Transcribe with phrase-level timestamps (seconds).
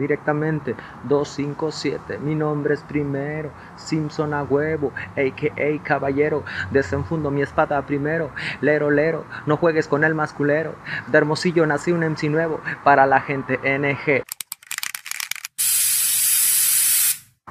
[0.00, 5.82] Directamente 257, mi nombre es primero, Simpson a huevo, a.k.a.
[5.82, 8.30] caballero, desenfundo mi espada primero,
[8.62, 10.74] lero lero, no juegues con el masculero,
[11.06, 14.22] de Hermosillo nací un MC nuevo, para la gente NG.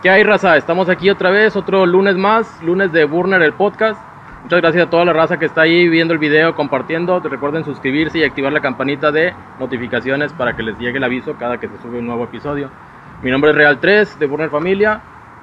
[0.01, 0.57] ¿Qué hay, raza?
[0.57, 4.01] Estamos aquí otra vez, otro lunes más, lunes de Burner, el podcast.
[4.43, 7.19] Muchas gracias a toda la raza que está ahí viendo el video, compartiendo.
[7.19, 11.59] Recuerden suscribirse y activar la campanita de notificaciones para que les llegue el aviso cada
[11.59, 12.69] que se sube un nuevo episodio.
[13.21, 15.01] Mi nombre es Real 3 de Burner Familia.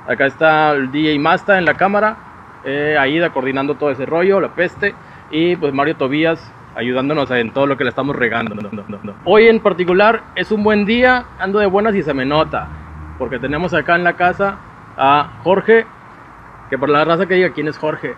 [0.09, 2.16] Acá está el DJ Masta en la cámara.
[2.64, 4.95] Eh, Aida coordinando todo ese rollo, la peste.
[5.30, 8.56] Y pues Mario Tobías ayudándonos en todo lo que le estamos regando.
[9.24, 12.69] Hoy en particular es un buen día, ando de buenas y se me nota.
[13.19, 14.56] Porque tenemos acá en la casa
[14.97, 15.86] a Jorge,
[16.70, 18.14] que por la raza que diga quién es Jorge,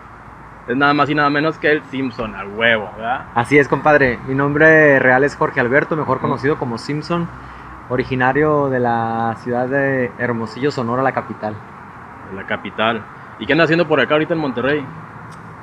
[0.69, 3.25] es nada más y nada menos que el Simpson, al huevo, ¿verdad?
[3.33, 4.19] Así es, compadre.
[4.27, 7.27] Mi nombre real es Jorge Alberto, mejor conocido como Simpson,
[7.89, 11.55] originario de la ciudad de Hermosillo, Sonora, la capital.
[12.35, 13.01] La capital.
[13.39, 14.85] ¿Y qué anda haciendo por acá ahorita en Monterrey?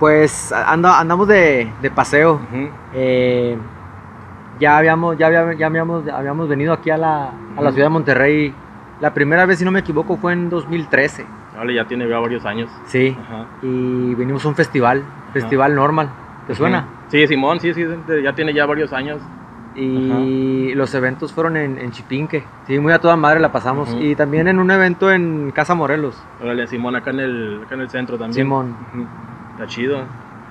[0.00, 2.41] Pues anda, andamos de, de paseo.
[2.92, 3.56] eh,
[4.59, 7.91] ya habíamos, ya habíamos, ya habíamos, habíamos venido aquí a la, a la ciudad de
[7.91, 8.55] Monterrey.
[9.00, 11.27] La primera vez, si no me equivoco, fue en 2013.
[11.57, 12.71] Vale, ya tiene ya varios años.
[12.87, 13.17] Sí.
[13.21, 13.47] Ajá.
[13.62, 16.09] Y vinimos a un festival, festival normal.
[16.47, 16.85] ¿Te suena?
[17.09, 17.85] Sí, Simón, sí, sí,
[18.23, 19.21] ya tiene ya varios años.
[19.75, 22.45] Y los eventos fueron en, en Chipinque.
[22.67, 23.95] Sí, muy a toda madre la pasamos.
[24.01, 26.17] Y también en un evento en Casa Morelos.
[26.43, 28.33] Órale, Simón, acá en el, acá en el centro también.
[28.34, 28.75] Simón.
[29.53, 30.05] Está chido.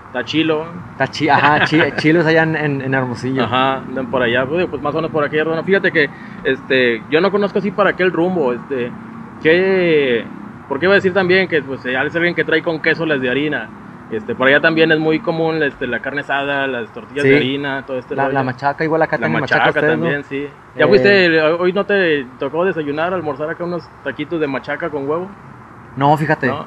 [0.08, 0.66] Está chilo.
[0.92, 3.44] Está chi- ajá, chi- chilos allá en, en- en Hermosillo.
[3.44, 5.64] Ajá, andan por allá, pues, más o menos por aquella zona.
[5.64, 6.10] Fíjate que
[6.44, 8.54] este, yo no conozco así para qué el rumbo.
[8.54, 8.92] Este,
[9.42, 10.24] ¿qué,
[10.68, 13.22] ¿Por qué iba a decir también que pues, es alguien que trae con queso las
[13.22, 13.70] de harina?
[14.12, 17.30] Este, por allá también es muy común este, la carne asada, las tortillas Sí.
[17.30, 20.04] de harina, todo este La, la machaca, igual acá La machaca, machaca, ustedes, ¿no?
[20.04, 20.48] también, sí.
[20.78, 25.10] ¿Ya Eh, fuiste, hoy no te tocó desayunar, almorzar acá unos taquitos de machaca con
[25.10, 25.28] huevo?
[25.96, 26.48] No, fíjate.
[26.48, 26.66] ¿No?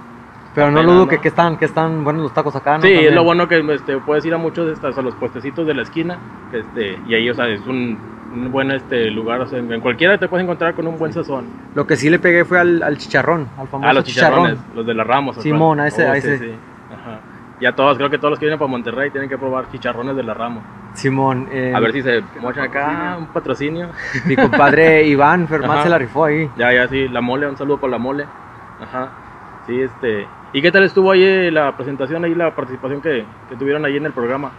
[0.55, 1.09] Pero no dudo ¿no?
[1.09, 2.83] que, que están, que están buenos los tacos acá, ¿no?
[2.83, 5.65] Sí, es lo bueno que este, puedes ir a muchos de estas, a los puestecitos
[5.65, 6.19] de la esquina,
[6.53, 7.97] este, y ahí, o sea, es un,
[8.33, 11.47] un buen este, lugar, o sea, en cualquiera te puedes encontrar con un buen sazón.
[11.75, 14.47] Lo que sí le pegué fue al, al chicharrón, al famoso Ah, los chicharrón.
[14.47, 15.39] chicharrones, los de la Ramos.
[15.39, 16.39] ¿o Simón, a ese- a sí, ese.
[16.39, 16.53] sí.
[16.93, 17.21] Ajá.
[17.61, 20.23] Ya todos, creo que todos los que vienen para Monterrey tienen que probar chicharrones de
[20.23, 20.63] la Ramos.
[20.95, 23.89] Simón, eh, A ver si se mochan acá, un patrocinio.
[24.27, 26.49] mi compadre Iván Fermán se la rifó ahí.
[26.57, 28.25] Ya, ya, sí, la mole, un saludo para la mole.
[28.81, 29.09] Ajá.
[29.67, 30.27] Sí, este.
[30.53, 34.07] ¿Y qué tal estuvo ahí la presentación, ahí la participación que, que tuvieron ahí en
[34.07, 34.51] el programa?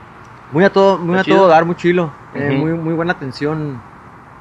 [0.51, 2.11] Muy a todo, muy a todo dar, muy chilo.
[2.33, 2.59] Eh, Ujú.
[2.65, 3.81] muy, muy buena atención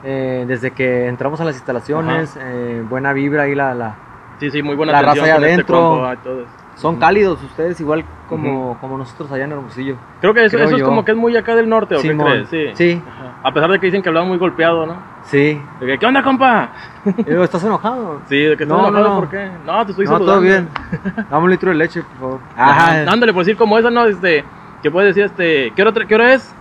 [0.05, 2.37] eh, desde que entramos a las instalaciones.
[2.41, 3.95] eh, buena vibra ahí la, la,
[4.41, 6.13] Sí, sí, muy buena La atención raza ahí con este adentro.
[6.13, 6.47] eso.
[6.77, 7.01] Son Ujú.
[7.01, 9.97] cálidos ustedes, igual como, como nosotros allá en Hermosillo.
[10.21, 12.27] Creo que eso, creo eso es como que es muy acá del norte, ¿o Simón.
[12.27, 12.75] qué crees?
[12.77, 12.93] Sí.
[12.95, 13.03] Sí.
[13.43, 14.95] A pesar de que dicen que hablaba muy golpeado, ¿no?
[15.25, 15.61] Sí.
[15.81, 16.71] De que, ¿qué onda, compa?
[17.27, 18.21] Digo, ¿Estás enojado?
[18.29, 19.21] Sí, de que estás No, no, enojado, no.
[19.21, 19.51] ¿por qué?
[19.67, 20.33] No, te estoy no, saludando.
[20.35, 20.69] todo bien.
[21.31, 22.41] Dame un litro de leche, por favor.
[22.57, 23.11] Ajá.
[23.11, 24.07] Ándale, por decir como esa, ¿no?
[24.07, 24.45] Este,
[24.83, 26.55] que puedes decir, este, ¿qué hora, ¿qué hora es?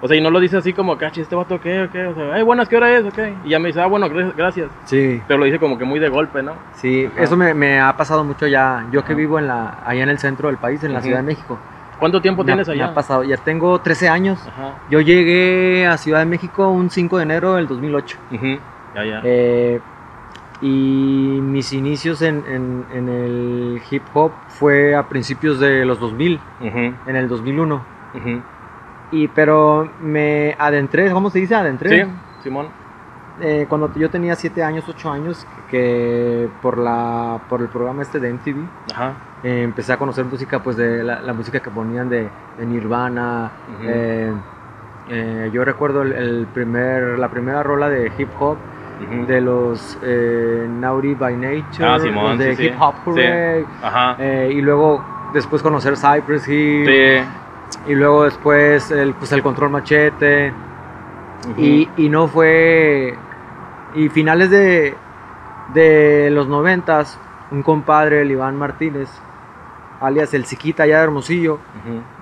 [0.00, 1.88] O sea, y no lo dice así como, cachi, este vato, ¿qué?
[1.90, 2.04] ¿Qué?
[2.06, 3.04] O sea, ay, buenas, ¿qué hora es?
[3.06, 3.18] Ok.
[3.44, 4.68] Y ya me dice, ah, bueno, gra- gracias.
[4.84, 6.52] Sí, Pero lo dice como que muy de golpe, ¿no?
[6.74, 7.08] sí.
[7.10, 7.22] Ajá.
[7.22, 8.84] Eso me, me ha pasado mucho ya.
[8.92, 9.18] Yo que Ajá.
[9.18, 11.00] vivo en la, allá en el centro del país, en la.
[11.00, 11.58] Ciudad de México.
[11.98, 12.86] ¿Cuánto tiempo Me ha- tienes Me allá?
[12.88, 13.24] ha pasado.
[13.24, 14.38] Ya tengo 13 años.
[14.46, 14.74] Ajá.
[14.90, 18.18] Yo llegué a Ciudad de México un 5 de enero del 2008.
[18.32, 18.58] Ujú.
[18.94, 19.20] Ya, ya.
[19.24, 19.80] Eh,
[20.60, 26.40] y mis inicios en, en- en el hip hop fue a principios de los 2000,
[26.60, 26.78] Ujú.
[27.06, 27.82] en el 2001.
[28.14, 28.42] Ujú.
[29.10, 31.54] Y pero me adentré, ¿cómo se dice?
[31.54, 32.04] Adentré.
[32.04, 32.10] Sí,
[32.42, 32.66] Simón.
[33.40, 38.20] Eh, cuando yo tenía 7 años, 8 años, que por, la, por el programa este
[38.20, 39.12] de MTV, Ajá.
[39.42, 42.28] eh, empecé a conocer música, pues de la, la música que ponían de,
[42.58, 43.50] de Nirvana.
[43.82, 44.32] Eh,
[45.08, 48.56] eh, yo recuerdo el, el primer, la primera rola de hip hop
[49.26, 52.66] De los eh, Naughty by Nature, Ah, Simón, de sí.
[52.66, 52.94] Hip Hop.
[53.04, 54.16] Hooray, Ajá.
[54.18, 57.24] eh, y luego después conocer Cypress Hill,
[57.86, 60.52] y luego después el, pues el Control Machete,
[61.58, 63.14] y, y no fue,
[63.94, 64.94] y finales de,
[65.74, 67.18] de los noventas,
[67.50, 69.08] un compadre, el Iván Martínez,
[70.00, 71.58] alias el Chiquita allá de Hermosillo,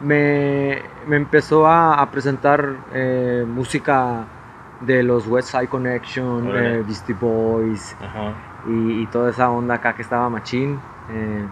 [0.00, 4.24] me, me empezó a, a presentar eh, música
[4.86, 6.80] de los West Side Connection, Órale.
[6.80, 8.32] eh, Beastie Boys Ajá.
[8.68, 10.78] y, y toda esa onda acá que estaba machín.
[11.10, 11.44] Eh,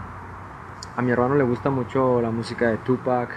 [0.97, 3.31] a mi hermano le gusta mucho la música de Tupac.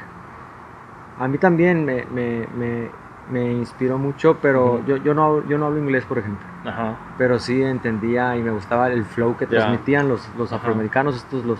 [1.19, 2.89] A mí también me, me, me,
[3.29, 6.45] me inspiró mucho, pero yo, yo, no, hablo- yo no hablo inglés, por ejemplo.
[6.65, 6.95] Ajá.
[7.17, 10.57] Pero sí entendía y me gustaba el flow que transmitían los, los Ajá.
[10.61, 11.59] afroamericanos, estos los,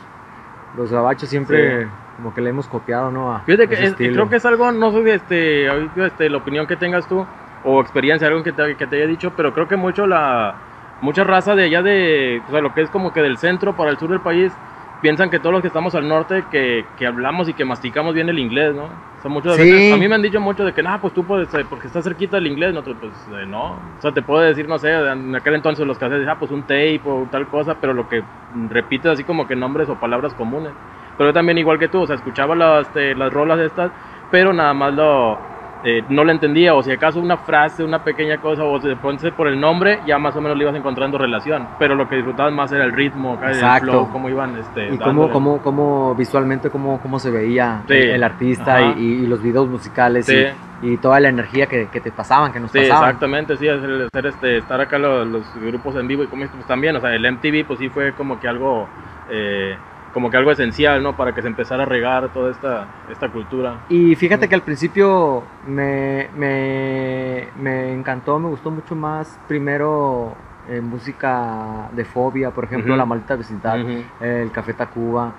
[0.76, 1.90] los gabachos siempre Sí.
[2.18, 3.34] como que le hemos copiado, ¿no?
[3.36, 6.76] A Fíjate que es- creo que es algo, no sé, este, este, la opinión que
[6.76, 7.26] tengas tú
[7.66, 10.56] o experiencia, algo que te, que te haya dicho, pero creo que mucho la,
[11.02, 13.92] mucha raza de allá de, o sea, lo que es como que del centro para
[13.92, 14.54] el sur del país,
[15.02, 18.30] piensan que todos los que estamos al norte, que, que hablamos y que masticamos bien
[18.30, 18.86] el inglés, ¿no?
[18.86, 19.70] O sea, muchas Sí.
[19.70, 21.88] veces, a mí me han dicho mucho de que, no, pues tú puedes, eh, porque
[21.88, 23.72] estás cerquita del inglés, nosotros, pues, eh, no.
[23.98, 26.62] O sea, te puedo decir, no sé, en aquel entonces los cassettes, ah, pues un
[26.62, 28.24] tape o tal cosa, pero lo que
[28.70, 30.72] repites así como que nombres o palabras comunes.
[31.18, 33.92] Pero yo también igual que tú, o sea, escuchaba las, este, las rolas estas,
[34.32, 35.53] pero nada más lo...
[35.84, 39.32] eh, no lo entendía, o si acaso una frase, una pequeña cosa, o se ponse
[39.32, 41.68] por el nombre, ya más o menos le ibas encontrando relación.
[41.80, 45.30] Pero lo que disfrutabas más era el ritmo, el flow, cómo iban este, Y cómo,
[45.30, 47.94] cómo, cómo visualmente cómo, cómo se veía Sí.
[47.96, 50.46] el, el artista y, y los videos musicales Sí.
[50.82, 53.04] y, y toda la energía que, que te pasaban, que nos Sí, pasaban.
[53.10, 56.66] exactamente, sí, hacer, hacer, este, estar acá los, los grupos en vivo y como pues
[56.66, 58.88] también, o sea, el MTV pues sí fue como que algo,
[59.30, 59.76] eh,
[60.14, 61.14] como que algo esencial, ¿no?
[61.14, 63.78] Para que se empezara a regar toda esta, esta cultura.
[63.90, 70.34] Y fíjate que al principio me, me, me encantó, me gustó mucho más primero
[70.70, 72.96] eh, música de fobia, por ejemplo.
[72.96, 73.80] La Maldita Vecindad,
[74.22, 75.34] el Café Tacuba.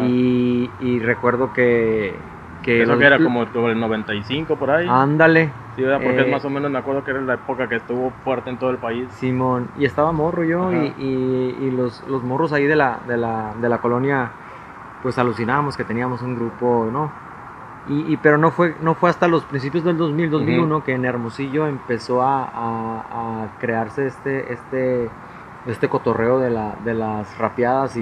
[0.00, 2.14] Y, y recuerdo que...
[2.62, 4.86] que Eso los- que era como el 95 por ahí.
[4.90, 6.02] Ándale, sí, ¿verdad?
[6.02, 8.50] Porque eh, es más o menos, me acuerdo que era la época que estuvo fuerte
[8.50, 9.08] en todo el país.
[9.12, 9.68] Simón.
[9.78, 13.54] Y estaba morro yo y, y- y los, los morros ahí de la, de, la,
[13.60, 14.32] de la colonia,
[15.04, 17.12] pues alucinábamos que teníamos un grupo, ¿no?
[17.88, 21.04] Y, y- pero no fue, no fue hasta los principios del 2000, 2001 que en
[21.04, 25.08] Hermosillo empezó a, a- a crearse este, este,
[25.64, 28.00] este cotorreo de, la, de las rapeadas y,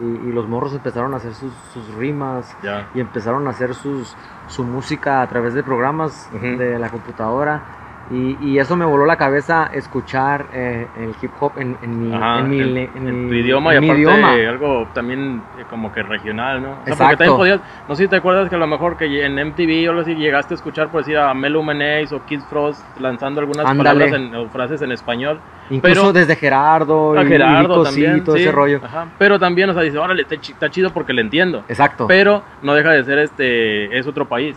[0.00, 2.56] y- y los morros empezaron a hacer sus, sus rimas
[2.94, 4.16] y empezaron a hacer sus,
[4.50, 7.79] su música a través de programas de la computadora.
[8.12, 12.12] Y, y eso me voló la cabeza escuchar eh, el hip hop en, en mi,
[12.12, 14.32] Ajá, en mi, en tu idioma y aparte idioma.
[14.32, 16.70] algo también eh, como que regional, ¿no?
[16.70, 17.16] O sea, porque Exacto.
[17.18, 19.90] también podías, no sé si te acuerdas que a lo mejor que en MTV o
[19.90, 23.64] algo así llegaste a escuchar por decir a Melo Menace o Kid Frost lanzando algunas
[23.64, 24.00] Ándale.
[24.00, 25.38] palabras en, o frases en español.
[25.70, 28.80] Incluso pero- desde Gerardo, A y Gerardo sí, también, todo sí, ese rollo.
[28.82, 29.06] ajá.
[29.18, 31.62] Pero también, o sea, dice, órale, está chido porque le entiendo.
[31.68, 32.08] Exacto.
[32.08, 34.56] Pero no deja de ser este, es otro país.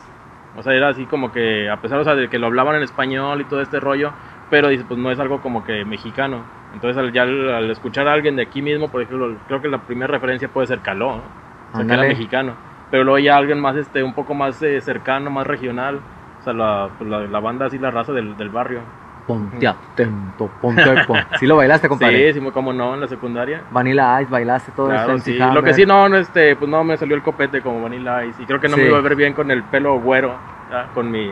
[0.55, 2.83] O sea, era así como que, a pesar o sea, de que lo hablaban en
[2.83, 4.13] español y todo este rollo,
[4.49, 6.51] pero dice, pues no es algo como que mexicano.
[6.73, 9.67] Entonces, al, ya al, al escuchar a alguien de aquí mismo, por ejemplo, creo que
[9.67, 11.23] la primera referencia puede ser Caló, ¿no?
[11.71, 12.57] O sea, que era mexicano.
[12.89, 16.05] Pero luego ya alguien más, este, un poco más eh, cercano, más regional.
[16.39, 19.02] O sea, la, pues, la, la banda así, la raza del, del barrio.
[19.27, 21.13] Ponte atento, ponte atento.
[21.39, 22.33] ¿Sí lo bailaste, compadre?
[22.33, 23.61] Sí, sí, como no, en la secundaria.
[23.71, 25.25] Vanilla Ice, bailaste todo Claro, esto.
[25.31, 25.37] sí.
[25.37, 28.41] Lo que sí, no, no, este, pues no me salió el copete como Vanilla Ice.
[28.43, 28.81] Y creo que no Sí.
[28.81, 30.35] me iba a ver bien con el pelo güero,
[30.69, 31.31] ya, con mi,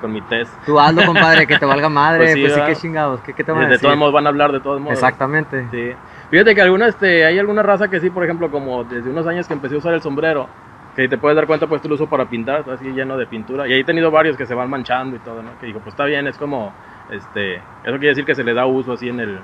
[0.00, 0.50] con mi test.
[0.64, 2.18] Tú hazlo, compadre, que te valga madre.
[2.20, 2.66] Pues Pues sí, sí, ¿verdad?
[2.68, 3.20] qué chingados.
[3.20, 3.86] ¿Qué, qué te van De, a de decir?
[3.86, 4.94] todos modos van a hablar de todos modos.
[4.94, 5.66] Exactamente.
[5.70, 5.92] Sí.
[6.30, 9.46] Fíjate que alguna, este, hay alguna raza que sí, por ejemplo, como desde unos años
[9.46, 10.48] que empecé a usar el sombrero,
[10.96, 13.68] que te puedes dar cuenta, pues tú lo uso para pintar, así lleno de pintura.
[13.68, 15.50] Y ahí he tenido varios que se van manchando y todo, ¿no?
[15.60, 16.72] Que digo, pues está bien, es como,
[17.10, 17.62] este, eso
[17.92, 19.38] quiere decir que se le da uso así en el,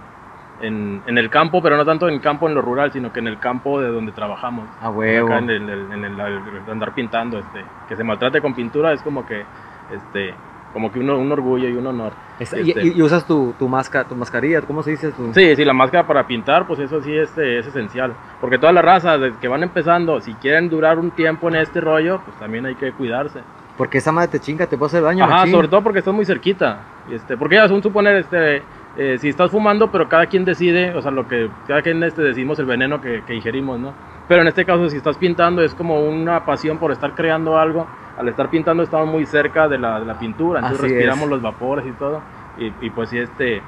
[0.60, 3.20] en, en el campo, pero no tanto en el campo en lo rural, sino que
[3.20, 4.64] en el campo de donde trabajamos.
[4.80, 5.26] A huevo.
[5.28, 9.02] Acá en el, en el- el andar pintando, este, que se maltrate con pintura es
[9.02, 9.44] como que,
[9.92, 10.34] este,
[10.72, 12.12] como que un, un orgullo y un honor.
[12.40, 15.10] Este- y- y usas tu, tu, masca, tu mascarilla, ¿cómo se dice?
[15.12, 15.32] Tu...
[15.34, 18.12] Sí, sí, la máscara para pintar, pues eso sí este, es esencial.
[18.40, 22.20] Porque todas las razas que van empezando, si quieren durar un tiempo en este rollo,
[22.24, 23.40] pues también hay que cuidarse.
[23.82, 25.24] Porque esa madre te chinga, te puede hacer daño.
[25.24, 26.82] Ajá, sobre todo porque estás muy cerquita.
[27.10, 28.62] Este, porque ya son suponer, este,
[28.96, 32.22] eh, si estás fumando, pero cada quien decide, o sea, lo que cada quien este,
[32.22, 33.92] decidimos el veneno que, que ingerimos, ¿no?
[34.28, 37.88] Pero en este caso, si estás pintando, es como una pasión por estar creando algo.
[38.16, 41.30] Al estar pintando, estamos muy cerca de la, de la pintura, entonces Así respiramos es.
[41.30, 42.20] los vapores y todo.
[42.58, 43.62] Y, y pues si este,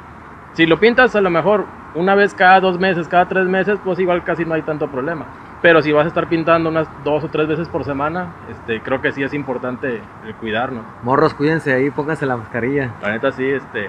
[0.53, 1.65] si lo pintas a lo mejor
[1.97, 5.27] una vez cada dos meses, cada tres meses, pues igual casi no hay tanto problema.
[5.65, 9.01] Pero si vas a estar pintando unas dos o tres veces por semana, este, creo
[9.01, 10.83] que sí es importante el cuidarnos.
[11.03, 12.91] Morros, cuídense ahí, pónganse la mascarilla.
[13.01, 13.89] La neta sí, este...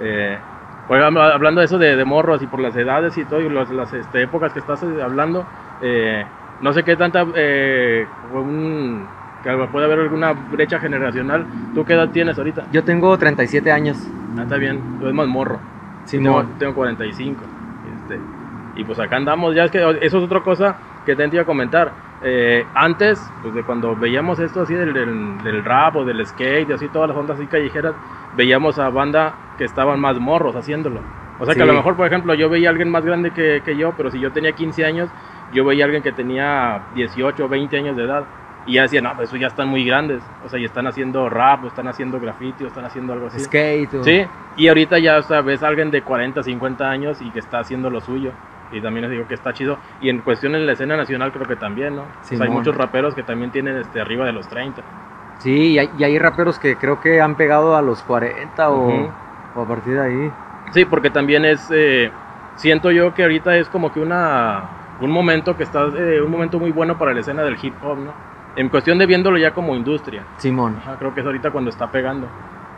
[0.00, 0.38] Eh,
[0.88, 3.68] habla- hablando de eso de, de morros y por las edades y todo, y las,
[3.68, 5.44] las, este, épocas que estás eh, hablando,
[5.82, 6.24] eh,
[6.62, 7.26] no sé qué tanta...
[7.34, 9.06] Eh, un-
[9.42, 11.44] que puede haber alguna brecha generacional.
[11.74, 12.68] ¿Tú qué edad tienes ahorita?
[12.72, 13.98] Yo tengo 37 años.
[14.38, 15.58] Ah, está bien, tú eres más morro.
[16.06, 17.42] Sí, Yo tengo, tengo 45.
[18.76, 21.46] Y pues acá andamos, ya es que eso es otra cosa que te iba a
[21.46, 21.92] comentar.
[22.24, 26.70] Eh, antes, pues de cuando veíamos esto así del, del, del rap o del skate
[26.70, 27.94] y así todas las ondas así callejeras,
[28.36, 31.00] veíamos a banda que estaban más morros haciéndolo.
[31.38, 33.62] O sea que a lo mejor, por ejemplo, yo veía a alguien más grande que,
[33.64, 35.10] que yo, pero si yo tenía 15 años,
[35.52, 38.24] yo veía a alguien que tenía 18 o 20 años de edad.
[38.66, 40.22] Y ya decía, no, pues eso ya están muy grandes.
[40.44, 43.40] O sea, ya están haciendo rap, o están haciendo graffiti, o están haciendo algo así.
[43.40, 43.94] Skate.
[43.94, 44.24] o- Sí,
[44.56, 47.58] y ahorita ya o sea, ves a alguien de 40, 50 años y que está
[47.58, 48.32] haciendo lo suyo.
[48.70, 49.78] Y también les digo que está chido.
[50.00, 52.02] Y en cuestión en la escena nacional creo que también, ¿no?
[52.02, 54.82] O sea, hay muchos raperos que también tienen este, arriba de los 30.
[55.38, 58.86] Sí, y hay, y hay raperos que creo que han pegado a los 40 o,
[58.88, 59.10] Ujú.
[59.56, 60.30] o a partir de ahí.
[60.72, 62.10] Sí, porque también es, eh,
[62.56, 64.62] siento yo que ahorita es como que una
[65.00, 67.98] un momento que está eh, un momento muy bueno para la escena del hip hop,
[67.98, 68.14] ¿no?
[68.56, 70.24] En cuestión de viéndolo ya como industria.
[70.36, 70.76] Simón.
[70.78, 72.26] Ajá, creo que es ahorita cuando está pegando.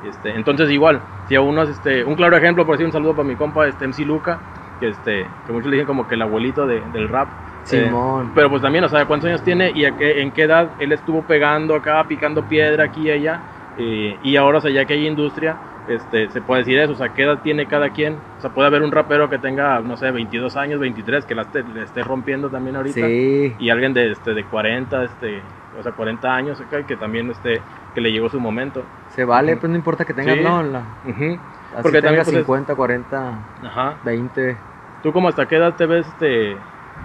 [0.09, 3.15] Este, entonces igual, si a uno es este, un claro ejemplo, por decir un saludo
[3.17, 4.39] para mi compa este MC Luca,
[4.79, 7.29] que este, que muchos le dicen como que el abuelito de- del rap.
[7.73, 8.33] Eh, Simón.
[8.35, 10.93] pero pues también, o sea, ¿cuántos años tiene y a qué, en qué edad él
[10.93, 13.41] estuvo pegando acá, picando piedra aquí y allá?
[13.79, 15.57] eh, y ahora, o sea, ya que hay industria,
[15.89, 18.17] este, se puede decir eso, o sea, ¿qué edad tiene cada quien?
[18.39, 21.43] O sea, puede haber un rapero que tenga, no sé, 22 años, 23, que la
[21.43, 23.01] esté, le esté rompiendo también ahorita.
[23.07, 23.55] Sí.
[23.59, 25.41] Y alguien de, este, de 40, este,
[25.79, 27.61] o sea, 40 años acá, que también, este,
[27.95, 28.83] que le llegó su momento.
[29.11, 29.61] Se vale, Ujú.
[29.61, 30.43] pues no importa que tengas, Sí.
[30.43, 31.39] no, la, así
[31.83, 33.95] Porque también, tengas pues, es- 50, 40, Ajá.
[34.05, 34.57] 20.
[35.03, 36.57] ¿Tú como hasta qué edad te ves este,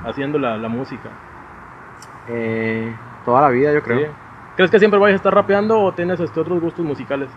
[0.05, 1.09] haciendo la, la música?
[2.27, 2.93] eh,
[3.25, 3.99] toda la vida, yo creo.
[3.99, 4.05] ¿Sí?
[4.55, 7.29] ¿Crees que siempre vayas a estar rapeando o tienes este, otros gustos musicales?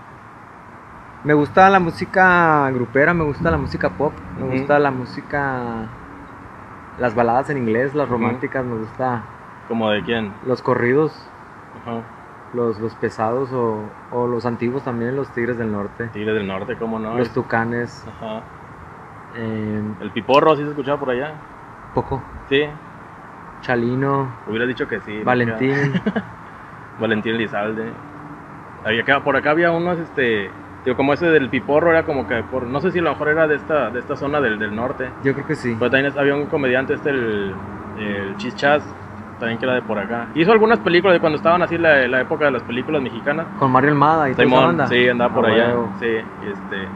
[1.24, 5.86] Me gusta la música grupera, me gusta la música pop, me gusta la música,
[6.98, 9.22] las baladas en inglés, las románticas, me gusta
[9.72, 10.34] ¿Como de quién?
[10.46, 11.14] los corridos,
[11.82, 12.02] Ajá.
[12.52, 16.76] los, los pesados o, o los antiguos también, los Tigres del Norte, Tigres del Norte,
[16.76, 17.16] ¿cómo no?
[17.16, 18.42] los Tucanes, Ajá.
[19.34, 21.32] eh, El piporro, ¿sí se escuchaba por allá?
[21.94, 22.66] Poco, Sí.
[23.62, 25.22] Chalino, Hubiera dicho que sí.
[25.24, 25.94] Valentín,
[27.00, 27.92] Valentín Elizalde.
[28.84, 30.50] Había acá- por acá había unos, este,
[30.84, 33.28] digo, como ese del Piporro, era como que, por, no sé si a lo mejor
[33.28, 35.08] era de esta, de esta zona del, del norte.
[35.22, 35.76] yo creo que sí.
[35.78, 37.54] Pero también había un comediante, este, el,
[37.96, 38.82] el Chichas,
[39.42, 40.28] también que era de por acá.
[40.36, 43.46] Hizo algunas películas de cuando estaban así la, la época de las películas mexicanas.
[43.58, 44.86] Con Mario Almada y Simón, banda.
[44.86, 45.66] sí, andaba por Ah, allá.
[45.66, 45.92] huevo.
[45.98, 46.88] Sí, este.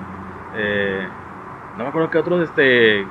[0.55, 1.09] eh,
[1.76, 3.07] no me acuerdo que otros este, eh,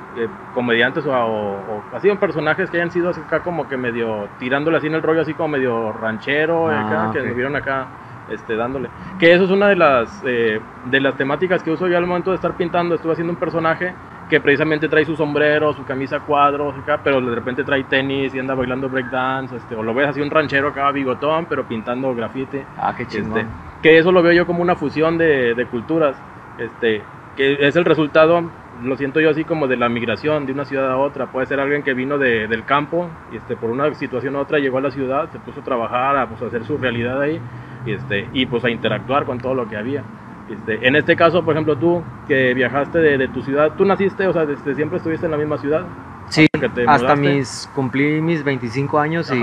[0.54, 4.26] comediantes o, o, o así en personajes que hayan sido así acá como que medio
[4.40, 7.24] tirándole así en el rollo, así como medio ranchero, Ah, acá, que ok.
[7.26, 7.86] estuvieron acá
[8.32, 8.88] este, dándole.
[9.20, 12.30] Que eso es una de las, eh, de las temáticas que uso yo al momento
[12.30, 12.94] de estar pintando.
[12.96, 13.92] Estuve haciendo un personaje
[14.28, 18.38] que precisamente trae su sombrero, su camisa cuadros, acá, pero de repente trae tenis y
[18.38, 22.64] anda bailando breakdance, este, o lo ves así un ranchero acá, bigotón, pero pintando grafite.
[22.78, 23.38] Ah, qué chingón.
[23.38, 23.50] Este,
[23.82, 26.16] que eso lo veo yo como una fusión de, de culturas,
[26.58, 27.02] este,
[27.36, 28.42] que es el resultado,
[28.82, 31.26] lo siento yo así como de la migración de una ciudad a otra.
[31.26, 34.58] Puede ser alguien que vino de- del campo y este, por una situación u otra
[34.58, 37.38] llegó a la ciudad, se puso a trabajar, a pues, a hacer su realidad ahí
[37.86, 40.02] y, este, y pues a interactuar con todo lo que había.
[40.48, 44.26] Este, en este caso, por ejemplo, tú que viajaste de, de tu ciudad, tú naciste,
[44.28, 45.84] o sea, desde siempre estuviste en la misma ciudad.
[46.28, 49.40] Sí, que te hasta mis, cumplí mis 25 años y,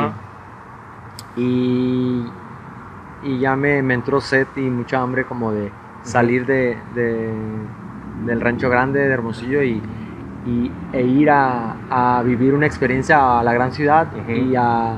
[1.38, 2.26] y,
[3.24, 5.72] y ya me, me entró sed y mucha hambre como de
[6.04, 7.34] salir de, de-
[8.26, 9.82] del rancho grande de Hermosillo y,
[10.46, 14.96] y- e ir a, a vivir una experiencia a la gran ciudad y a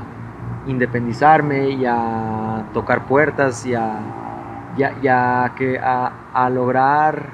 [0.66, 3.98] independizarme y a tocar puertas y a,
[4.76, 7.28] y a- y a que, a, a lograr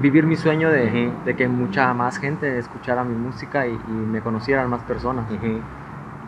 [0.00, 4.20] vivir mi sueño de, de que mucha más gente escuchara mi música y, y me
[4.20, 5.24] conocieran más personas.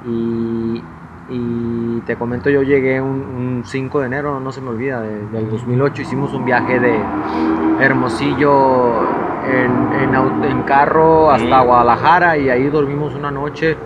[0.07, 0.83] Y,
[1.31, 5.27] y te comento, yo llegué un, un 5 de enero, no se me olvida, de-
[5.27, 6.99] del 2008, hicimos un viaje de
[7.81, 9.03] Hermosillo
[9.47, 10.15] en, en,
[10.63, 11.61] carro hasta.
[11.61, 13.77] Guadalajara y ahí dormimos una noche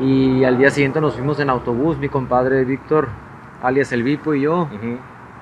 [0.00, 3.08] y al día siguiente nos fuimos en autobús, mi compadre Víctor,
[3.62, 4.68] alias El Vipo y yo.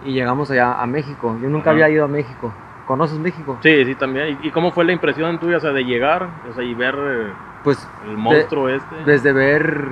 [0.04, 1.36] Y llegamos allá a México.
[1.40, 1.72] Yo nunca Ajá.
[1.72, 2.52] había ido a México.
[2.86, 3.58] ¿Conoces México?
[3.62, 4.38] Sí, sí, también.
[4.42, 6.94] ¿Y, y cómo fue la impresión tuya, o sea, de llegar, o sea, y ver
[6.96, 7.32] eh,
[7.64, 9.04] Pues el monstruo este?
[9.04, 9.88] desde ver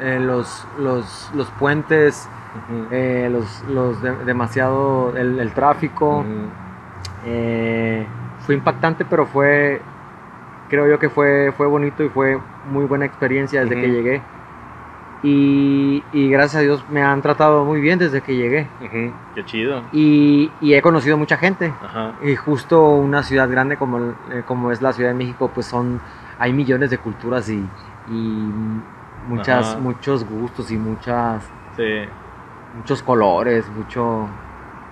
[0.00, 2.28] eh, los, los, los puentes,
[2.90, 6.24] eh, los, los de- demasiado, el, el tráfico,
[8.44, 9.80] fue impactante, pero fue,
[10.68, 12.38] creo yo que fue, fue bonito y fue
[12.70, 14.22] muy buena experiencia desde que llegué.
[15.22, 18.68] Y, y gracias a Dios me han tratado muy bien desde que llegué.
[19.34, 19.82] Qué chido.
[19.92, 21.72] Y, y he conocido mucha gente.
[21.82, 22.12] Ajá.
[22.22, 23.98] Y justo una ciudad grande como,
[24.30, 26.00] eh, como es la Ciudad de México, pues son,
[26.38, 27.64] hay millones de culturas y,
[28.08, 28.50] y
[29.28, 29.78] muchas, Ajá.
[29.80, 31.42] muchos gustos y muchas,
[31.76, 32.04] Sí.
[32.76, 34.28] muchos colores, mucho,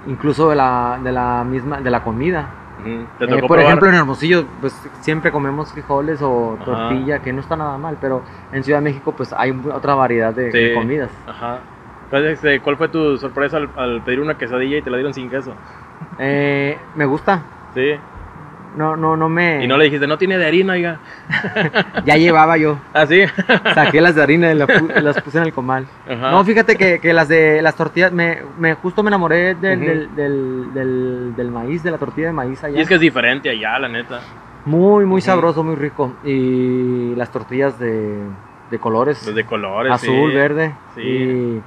[0.09, 2.49] incluso de la, de la misma, de la comida.
[2.78, 3.06] Ujú.
[3.18, 3.64] ¿Te Eh, por probar?
[3.64, 6.64] ejemplo, en Hermosillo, pues siempre comemos frijoles o Ajá.
[6.64, 10.33] tortilla, que no está nada mal, pero en Ciudad de México, pues hay otra variedad
[10.35, 10.59] de, Sí.
[10.59, 11.11] de comidas.
[11.26, 11.61] Ajá.
[12.04, 15.14] Entonces, este, ¿cuál fue tu sorpresa al, al pedir una quesadilla y te la dieron
[15.14, 15.54] sin queso?
[16.18, 17.40] Eh, me gusta.
[17.75, 17.95] Sí.
[18.76, 19.64] No, no, no me.
[19.64, 20.99] Y no le dijiste, no tiene de harina, oiga.
[22.04, 22.78] Ya llevaba yo.
[22.92, 23.23] Ah, sí.
[23.75, 25.87] Saqué las de harina y la pu- las puse en el comal.
[26.06, 26.30] Ajá.
[26.30, 30.14] No, fíjate que, que las de las tortillas, me, me justo me enamoré del, del,
[30.14, 32.78] del, del- del maíz, de la tortilla de maíz allá.
[32.78, 34.20] Y es que es diferente allá, la neta.
[34.66, 36.14] Muy, muy sabroso, muy rico.
[36.25, 38.18] Y las tortillas de,
[38.70, 39.92] de colores, Los de colores.
[39.92, 40.37] azul, sí.
[40.37, 40.75] verde.
[40.94, 41.00] Sí.
[41.02, 41.62] Y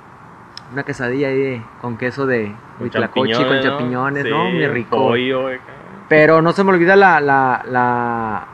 [0.74, 4.44] una quesadilla ahí de- con queso de Con con champiñones, champiñones, Sí, ¿no?
[4.52, 4.96] Muy rico.
[4.98, 5.62] Pollo, acá.
[6.10, 8.48] Pero no se me olvida la, la, la,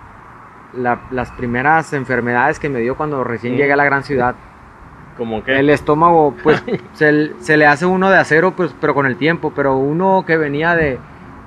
[0.74, 4.36] la- las primeras enfermedades que me dio cuando recién llegué a la gran ciudad.
[5.18, 5.58] Como que.
[5.58, 6.62] El estómago, pues,
[6.94, 9.54] se, se le hace uno de acero, pues, pero con el tiempo.
[9.56, 11.00] Pero uno que venía de,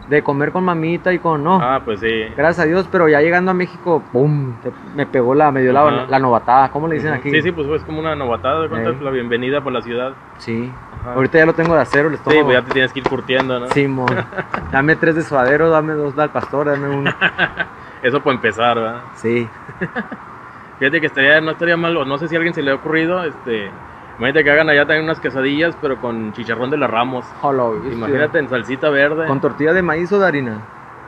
[0.09, 2.25] de comer con mamita y con, no, Ah, pues sí.
[2.37, 4.55] gracias a Dios, pero ya llegando a México, ¡pum!
[4.63, 7.31] te- me pegó la, me dio la, la novatada, ¿cómo le dicen aquí?
[7.31, 8.97] Sí, sí, pues es como una novatada, de cuenta, Eh.
[9.01, 10.13] la bienvenida por la ciudad.
[10.39, 10.73] Sí.
[11.03, 11.13] Ajá.
[11.15, 12.45] Ahorita ya lo tengo de acero el Sí, estómago.
[12.47, 13.67] pues ya te tienes que ir curtiendo, ¿no?
[13.69, 14.09] Simón.
[14.73, 17.11] dame tres de suadero, dame dos del pastor, dame uno.
[18.03, 19.01] Eso por empezar, ¿verdad?
[19.15, 19.47] Sí.
[20.79, 22.75] Fíjate que estaría, no estaría mal, o no sé si a alguien se le ha
[22.77, 23.71] ocurrido, este,
[24.19, 27.25] imagínate que hagan allá también unas quesadillas, pero con chicharrón de la Ramos.
[27.43, 27.65] Hola.
[27.93, 29.27] Imagínate en salsita verde.
[29.27, 30.59] ¿Con tortilla de maíz o de harina?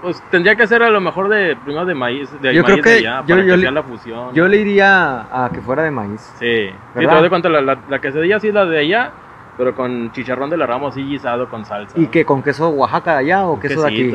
[0.02, 2.82] Pues tendría que ser a lo mejor de, primero de maíz, de Yo maíz creo
[2.84, 4.32] que de allá, yo- para yo que le- la fusión.
[4.32, 6.20] Yo le iría a que fuera de maíz.
[6.38, 9.10] Sí, sí te das cuenta, la, la, la quesadilla sí es la de allá,
[9.58, 12.00] pero con chicharrón de la Ramos así guisado con salsa.
[12.00, 14.10] ¿Y que con queso Oaxaca de allá o queso de aquí?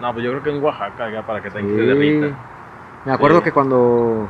[0.00, 1.66] No, pues yo creo que en Oaxaca, ya, para que te, Sí.
[1.66, 2.26] te derrita.
[3.04, 3.44] Me acuerdo Sí.
[3.44, 4.28] que cuando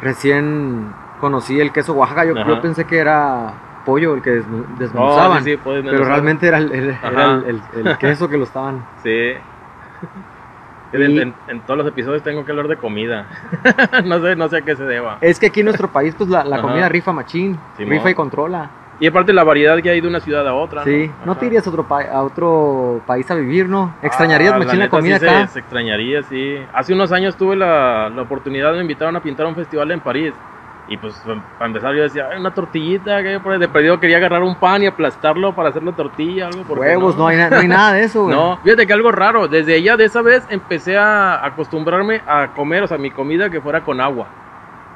[0.00, 3.52] recién conocí el queso Oaxaca, yo, yo pensé que era
[3.84, 5.44] pollo el que Oh, desmenuzaban.
[5.44, 8.84] sí, sí, puedes pero realmente era, el, el- era el- queso que lo estaban.
[9.02, 9.32] Sí.
[10.92, 11.34] Y- En,
[11.66, 13.24] todos los episodios tengo que hablar de comida.
[14.04, 15.18] no sé, no sé a qué se deba.
[15.20, 18.70] Es que aquí en nuestro país, pues la, la comida rifa machín, rifa y controla.
[18.98, 20.82] Y aparte la variedad que hay de una ciudad a otra.
[20.82, 21.40] Sí, ¿no Ajá.
[21.40, 23.94] te irías a otro, pa- a otro país a vivir, no?
[24.02, 25.46] ¿Extrañarías Ah, machín la, neta, comida sí acá?
[25.46, 26.56] Se, se extrañaría, sí.
[26.74, 30.34] Hace unos años tuve la, la oportunidad me invitaron a pintar un festival en París.
[30.90, 31.14] Y pues
[31.56, 34.56] para empezar yo decía, "Ay, una tortillita, que por ahí de perdido quería agarrar un
[34.56, 36.64] pan y aplastarlo para hacerlo tortilla, algo.
[36.64, 38.34] ¿por Huevos, no, hay, na- no hay nada de eso, güey.
[38.36, 42.82] No, fíjate que algo raro, desde ella de esa vez empecé a acostumbrarme a comer,
[42.82, 44.26] o sea, mi comida que fuera con agua.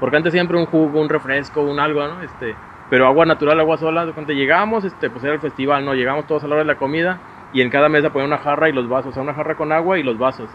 [0.01, 2.21] Porque antes siempre un jugo, un refresco, un algo, ¿no?
[2.23, 2.57] Este,
[2.91, 5.95] pero agua natural, agua sola, cuando llegamos, este, pues era el festival, ¿no?
[5.95, 7.19] Llegamos todos a la hora de la comida
[7.53, 9.71] y en cada mesa ponía una jarra y los vasos, o sea, una jarra con
[9.71, 10.51] agua y los vasos.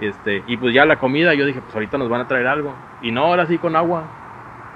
[0.00, 2.72] Este, y pues ya la comida, yo dije, pues ahorita nos van a traer algo.
[3.02, 4.04] Y no, ahora sí con agua.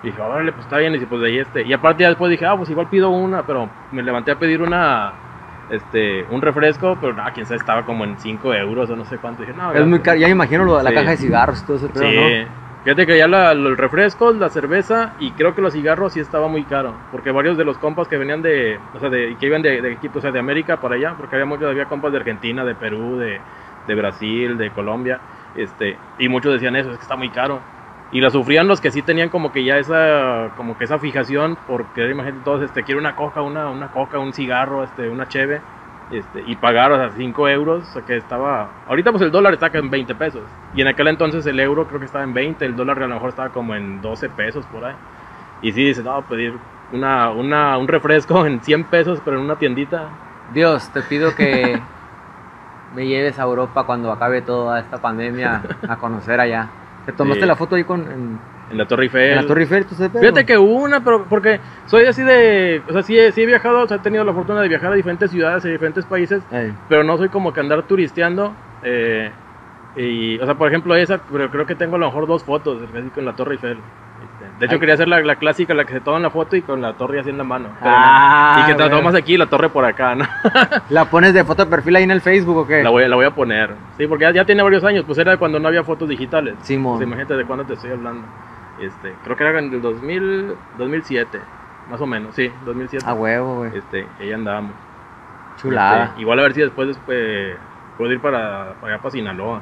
[0.04, 1.62] Y dije, órale, pues está bien, y pues de ahí este.
[1.62, 4.60] Y aparte ya después dije, ah, pues igual pido una, pero me levanté a pedir
[4.60, 5.14] una,
[5.70, 9.16] este, un refresco, pero nada, quién sabe, estaba como en 5 euros o no sé
[9.16, 9.42] cuánto.
[9.42, 10.96] Dije, no, Es muy caro, ya me imagino lo de la Sí.
[10.96, 12.14] caja de cigarros y todo ese pedo, Sí.
[12.16, 12.64] ¿no?
[12.84, 16.48] Fíjate que ya la, los refrescos, la cerveza y creo que los cigarros sí estaba
[16.48, 16.92] muy caro.
[17.10, 19.96] Porque varios de los compas que venían de, o sea, de, que iban de, de
[20.14, 23.16] o sea, de América para allá, porque había muchos, había compas de Argentina, de Perú,
[23.16, 23.40] de,
[23.86, 25.18] de Brasil, de Colombia,
[25.56, 27.60] este, y muchos decían eso, es que está muy caro.
[28.14, 31.58] Y la sufrían los que sí tenían como que ya esa, como que esa fijación,
[31.66, 35.60] porque imagínate todos, este, quiero una coca, una, una coca, un cigarro, este, una cheve,
[36.12, 39.54] este, y pagar, o sea, 5 euros, o sea, que estaba, ahorita pues el dólar
[39.54, 40.42] está en 20 pesos,
[40.76, 43.14] y en aquel entonces el euro creo que estaba en 20, el dólar a lo
[43.14, 44.94] mejor estaba como en 12 pesos por ahí,
[45.60, 46.54] y sí, dices, no, pedir
[46.92, 50.08] una, una, un refresco en 100 pesos, pero en una tiendita,
[50.52, 51.80] Dios, te pido que
[52.94, 56.68] me lleves a Europa cuando acabe toda esta pandemia a conocer allá.
[57.06, 57.46] ¿Te tomaste Sí.
[57.46, 58.38] la foto ahí con, en,
[58.70, 59.30] en la Torre Eiffel.
[59.30, 59.84] en la Torre Eiffel?
[59.86, 63.46] ¿tú sabes, Fíjate que una, pero porque soy así de, o sea, sí, sí he
[63.46, 66.42] viajado, o sea, he tenido la fortuna de viajar a diferentes ciudades, a diferentes países,
[66.88, 68.54] pero no soy como que andar turisteando.
[68.82, 69.32] eh,
[69.96, 72.82] y, o sea, por ejemplo, esa, pero creo que tengo a lo mejor dos fotos,
[72.82, 73.78] así con la Torre Eiffel.
[74.54, 74.80] Este, De hecho, Ay.
[74.80, 76.94] quería hacer la, la clásica, la que se toma en la foto y con la
[76.94, 77.68] torre así en la mano.
[77.82, 78.64] Ah, no.
[78.64, 80.24] y que te la tomas aquí y la torre por acá, ¿no?
[80.90, 82.82] ¿La pones de foto de perfil ahí en el Facebook o qué?
[82.82, 83.74] La voy, la voy a poner.
[83.98, 86.54] Sí, porque ya, ya tiene varios años, pues era de cuando no había fotos digitales.
[86.62, 86.96] Simón.
[86.96, 88.26] Pues imagínate de cuándo te estoy hablando.
[88.80, 91.40] Este, creo que era en el 2000, 2007,
[91.90, 93.04] más o menos, sí, 2007.
[93.08, 93.76] A huevo, güey.
[93.76, 94.72] Este, ahí andábamos.
[95.56, 96.04] Chulada.
[96.06, 97.56] Este, igual a ver si después, después
[97.96, 99.60] puedo ir para, para allá para Sinaloa.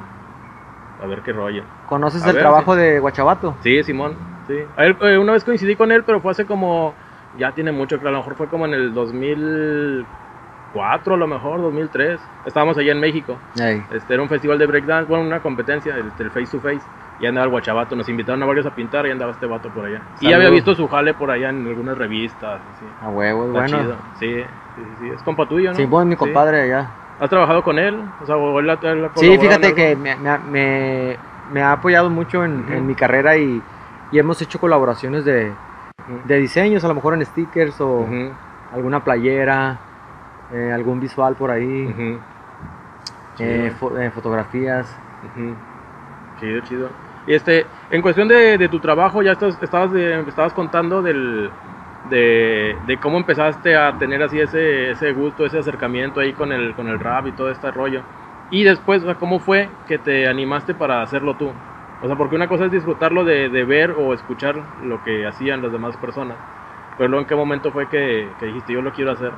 [1.01, 1.63] A ver qué rollo.
[1.87, 3.55] ¿Conoces a el ver, trabajo de Guachabato?
[3.61, 4.15] Sí, Simón,
[4.47, 4.59] sí.
[4.75, 6.95] A él, eh, una vez coincidí con él, pero fue hace como,
[7.37, 11.61] ya tiene mucho, creo, a lo mejor fue como en el 2004, a lo mejor,
[11.61, 12.19] 2003.
[12.45, 13.39] Estábamos allá en México.
[13.91, 16.81] Este, era un festival de breakdance, bueno, una competencia, el, el face to face.
[17.19, 19.85] Y andaba el guachabato, nos invitaron a varios a pintar y andaba este vato por
[19.85, 20.01] allá.
[20.19, 22.59] Y ya había visto su jale por allá en algunas revistas.
[22.75, 22.85] Así.
[23.01, 23.81] A huevo, Está bueno.
[23.83, 23.95] chido.
[24.15, 24.43] Sí,
[24.75, 25.77] sí, sí, sí, es compa tuyo, ¿no?
[25.77, 26.19] Sí, bueno, mi Sí.
[26.19, 26.89] compadre allá.
[27.19, 28.03] ¿Has trabajado con él?
[28.19, 31.17] O sea, él él Sí, fíjate que me, me- me-
[31.51, 33.61] me ha apoyado mucho en, en mi carrera y,
[34.13, 35.51] y hemos hecho colaboraciones de,
[36.25, 38.05] de diseños, a lo mejor en stickers o
[38.71, 39.79] alguna playera,
[40.53, 41.87] eh, algún visual por ahí,
[43.39, 44.85] eh, fo- eh, fotografías.
[45.23, 45.55] Ujú.
[46.39, 46.89] Chido, chido.
[47.25, 51.49] Y este, en cuestión de, de tu trabajo, ya estás, estabas, de- estabas contando del,
[52.09, 56.73] de, de cómo empezaste a tener así ese, ese gusto, ese acercamiento ahí con el,
[56.75, 58.01] con el rap y todo este rollo.
[58.51, 61.51] Y después, o sea, ¿cómo fue que te animaste para hacerlo tú?
[62.03, 65.61] O sea, porque una cosa es disfrutarlo de, de ver o escuchar lo que hacían
[65.61, 66.35] las demás personas.
[66.97, 69.31] Pero luego, ¿en qué momento fue que, que dijiste, yo lo quiero hacer?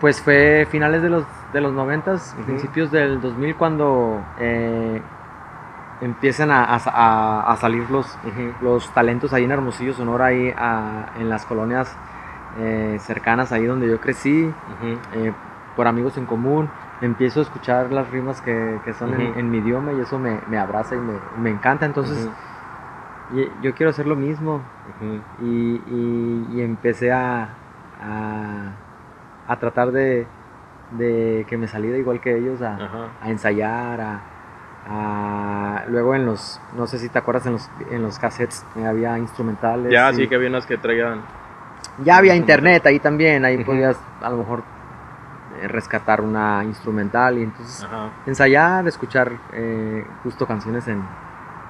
[0.00, 2.42] Pues fue finales de los, de los 90, Ujú.
[2.44, 5.00] principios del 2000 cuando eh,
[6.00, 8.18] empiezan a, a- a- salir los,
[8.60, 11.96] los talentos ahí en Hermosillo, Sonora, ahí a- en las colonias
[12.58, 14.52] eh, cercanas ahí donde yo crecí,
[15.14, 15.32] eh,
[15.76, 16.68] por amigos en común,
[17.00, 20.58] empiezo a escuchar las rimas que, que son en- mi idioma y eso me, me
[20.58, 21.84] abraza y me, me encanta.
[21.86, 22.28] Entonces,
[23.34, 24.62] y- yo quiero hacer lo mismo
[25.42, 27.48] y, y- y empecé a,
[28.02, 28.70] a,
[29.48, 30.26] a tratar de,
[30.92, 32.76] de que me saliera igual que ellos, a,
[33.22, 34.20] a ensayar, a,
[34.88, 38.86] a- luego en los, no sé si te acuerdas, en los, en los cassettes eh,
[38.86, 39.92] había instrumentales.
[39.92, 41.20] Ya, y- sí, que había unas que traían.
[42.04, 44.62] Ya había internet ahí también, ahí podías a lo mejor
[45.64, 48.10] rescatar una instrumental y entonces Ajá.
[48.26, 51.02] ensayar, escuchar eh, justo canciones en,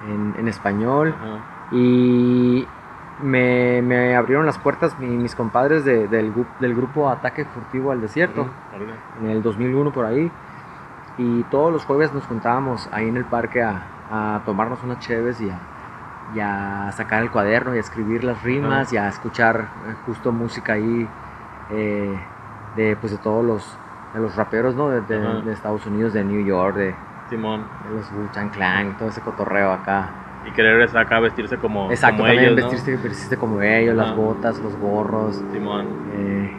[0.09, 1.39] en, en español Ajá.
[1.75, 2.67] y
[3.23, 8.01] me, me abrieron las puertas mi- mis compadres de- del, del grupo Ataque Furtivo al
[8.01, 8.43] Desierto
[9.23, 10.31] en el 2001 por ahí
[11.19, 15.41] y todos los jueves nos juntábamos ahí en el parque a, a tomarnos unas cheves
[15.41, 15.59] y a,
[16.35, 18.95] y a sacar el cuaderno y a escribir las rimas Ajá.
[18.95, 21.09] y a escuchar eh, justo música ahí
[21.71, 22.21] eh,
[22.77, 23.79] de pues de todos los
[24.15, 24.89] de los raperos ¿no?
[24.91, 25.41] de, de- Ajá.
[25.45, 26.95] de Estados Unidos de New York de,
[27.31, 27.65] Simón.
[27.89, 30.11] de los Wu-Tang Clan todo ese cotorreo acá
[30.47, 32.71] Y querer acá vestirse como, exacto como también ellos, ¿no?
[32.71, 34.09] vestirse, vestirse como ellos Ajá.
[34.09, 35.87] las botas los gorros Simón.
[36.15, 36.51] eh,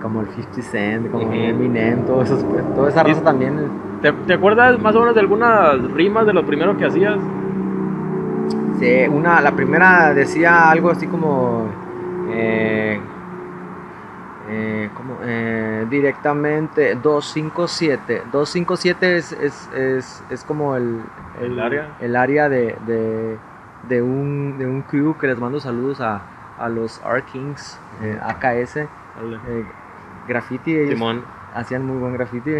[0.00, 1.34] como el 50 Cent como Ujú.
[1.34, 2.36] Eminem todo eso,
[2.74, 6.44] toda esa raza también ¿Te, te acuerdas más o menos de algunas rimas de lo
[6.44, 7.16] primero que hacías?
[8.78, 11.66] Sí, una, la primera decía algo así como,
[12.30, 13.00] eh,
[14.54, 18.22] eh, como eh, directamente 257.
[18.30, 21.00] 257 es, es, es, es como el,
[21.40, 21.88] ¿El área?
[22.00, 23.36] el área de, de,
[23.88, 26.22] de un, de un crew que les mando saludos a,
[26.58, 28.88] a los R-Kings, eh, AKS, eh,
[30.28, 30.76] graffiti.
[30.76, 31.24] Ellos Simón.
[31.54, 32.50] Hacían muy buen graffiti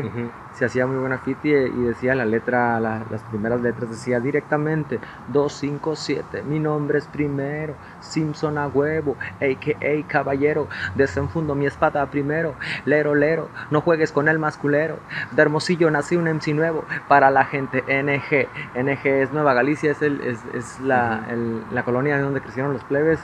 [0.52, 5.00] se hacía muy buena graffiti y decía la letra, la- las primeras letras decía directamente
[5.26, 10.07] 257, mi nombre es primero, Simpson a huevo, a.k.a.
[10.07, 15.00] caballero, desenfundo mi espada primero, lero lero, no juegues con el masculero,
[15.33, 20.02] de Hermosillo nací un MC nuevo, para la gente NG, NG es Nueva Galicia, es,
[20.02, 21.33] el, es, es la, Ujú.
[21.35, 23.20] el- la colonia donde crecieron los plebes.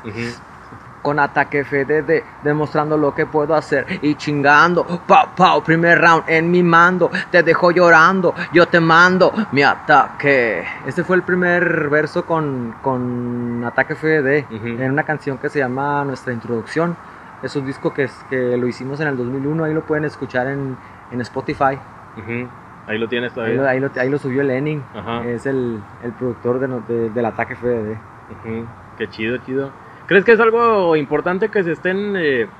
[1.02, 4.84] Con ataque FDD, demostrando lo que puedo hacer y chingando.
[5.06, 10.64] Pau, pau, primer round en mi mando, te dejo llorando, yo te mando mi ataque.
[10.86, 14.44] Este fue el primer verso con, con ataque FDD,
[14.82, 16.96] en una canción que se llama Nuestra Introducción.
[17.42, 20.46] Es un disco que, es- que lo hicimos en el 2001, ahí lo pueden escuchar
[20.48, 20.76] en,
[21.10, 21.78] en Spotify.
[22.18, 22.48] Ujú.
[22.86, 23.56] Ahí lo tienes Ahí todavía.
[23.62, 25.24] lo, ahí lo- ahí lo subió Lenin, Ajá.
[25.24, 27.96] es el, el productor de de- del ataque FDD.
[28.98, 29.70] Qué chido, chido.
[30.11, 32.16] ¿Crees que es algo importante que se estén...
[32.16, 32.51] eh,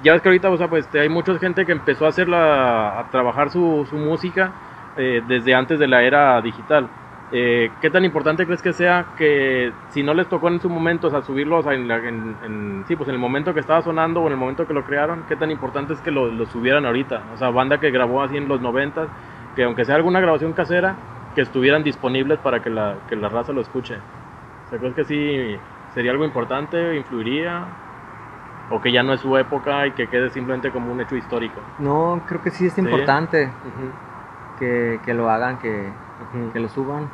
[0.00, 3.08] ya ves que ahorita, o sea, pues hay mucha gente que empezó a hacerla, a
[3.10, 4.56] trabajar su, su música
[4.96, 6.90] eh, desde antes de la era digital.
[7.30, 11.06] Eh, ¿Qué tan importante crees que sea que si no les tocó en su momento,
[11.06, 13.82] o sea, subirlo o sea, en, en- en- sí, pues en el momento que estaba
[13.82, 16.46] sonando o en el momento que lo crearon, qué tan importante es que lo, lo
[16.46, 17.28] subieran ahorita?
[17.32, 19.12] O sea, banda que grabó así en los 90,
[19.54, 21.00] que aunque sea alguna grabación casera,
[21.34, 24.02] que estuvieran disponibles para que la, que la raza lo escuche.
[24.64, 25.60] O sea, ¿crees que sí
[25.94, 27.64] sería algo importante, influiría?
[28.70, 31.60] ¿O que ya no es su época y que quede simplemente como un hecho histórico?
[31.78, 32.80] No, creo que sí es Sí.
[32.82, 33.50] importante
[34.58, 35.90] que, que lo hagan, que,
[36.52, 37.08] que lo suban.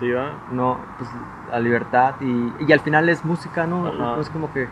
[0.00, 0.32] Sí, va.
[0.50, 1.10] No, pues
[1.50, 3.86] la libertad y, y al final es música, ¿no?
[3.86, 3.96] Ajá.
[3.96, 4.66] No es como que,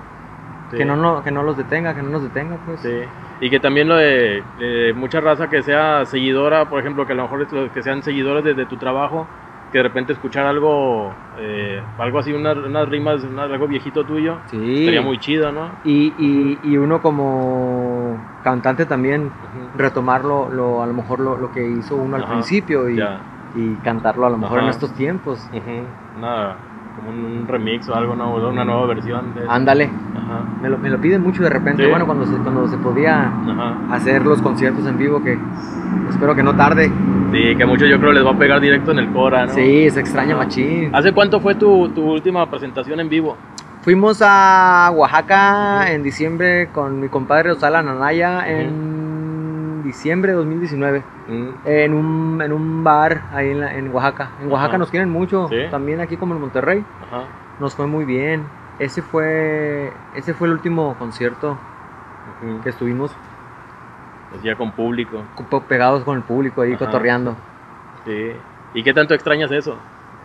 [0.71, 0.77] Sí.
[0.79, 2.81] que, no, no, que no los detenga, que no nos detenga, pues.
[2.81, 3.01] Sí.
[3.41, 7.17] Y que también lo de, de mucha raza que sea seguidora, por ejemplo, que a
[7.17, 9.27] lo mejor los que sean seguidores de, de tu trabajo,
[9.73, 14.39] que de repente escuchar algo, eh, algo así, unas, unas rimas, una- algo viejito tuyo,
[14.47, 14.85] Sí.
[14.87, 15.69] sería muy chido, ¿no?
[15.85, 19.79] Y, y, y uno como cantante también Ujú.
[19.79, 22.99] retomar lo, lo- a lo mejor lo, lo que hizo uno al principio y,
[23.57, 25.49] y cantarlo a lo mejor en estos tiempos.
[26.21, 26.57] Nada,
[26.97, 28.35] como un, remix o algo, ¿no?
[28.35, 29.47] Una nueva versión de.
[29.49, 29.91] Ándale,
[30.63, 31.91] me lo, me lo piden mucho de repente, Sí.
[31.91, 33.77] bueno, cuando se, cuando se podía Ajá.
[33.93, 35.39] hacer los conciertos en vivo, que
[36.09, 36.91] espero que no tarde.
[37.33, 39.53] Sí, que mucho yo creo les va a pegar directo en el Cora, ¿no?
[39.53, 40.45] Sí, se extraña Ajá.
[40.45, 40.95] machín.
[40.95, 43.37] ¿Hace cuánto fue tu, tu última presentación en vivo?
[43.83, 51.03] Fuimos a Oaxaca en diciembre con mi compadre Osala Nanaya en diciembre de 2019
[51.65, 54.31] en un, en un bar ahí en, la- en Oaxaca.
[54.43, 54.79] En Oaxaca Ajá.
[54.79, 55.57] nos quieren mucho, ¿Sí?
[55.71, 56.85] también aquí como en Monterrey.
[57.07, 57.25] Ajá.
[57.61, 58.43] Nos fue muy bien.
[58.79, 61.59] Ese fue, ese fue el último concierto
[62.63, 63.11] que estuvimos
[64.31, 65.23] Pues ya con público.
[65.51, 66.85] co- pegados con el público ahí Ajá.
[66.87, 67.35] cotorreando.
[68.05, 68.33] Sí.
[68.75, 69.77] ¿Y qué tanto extrañas eso?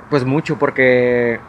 [0.10, 1.40] Pues mucho, porque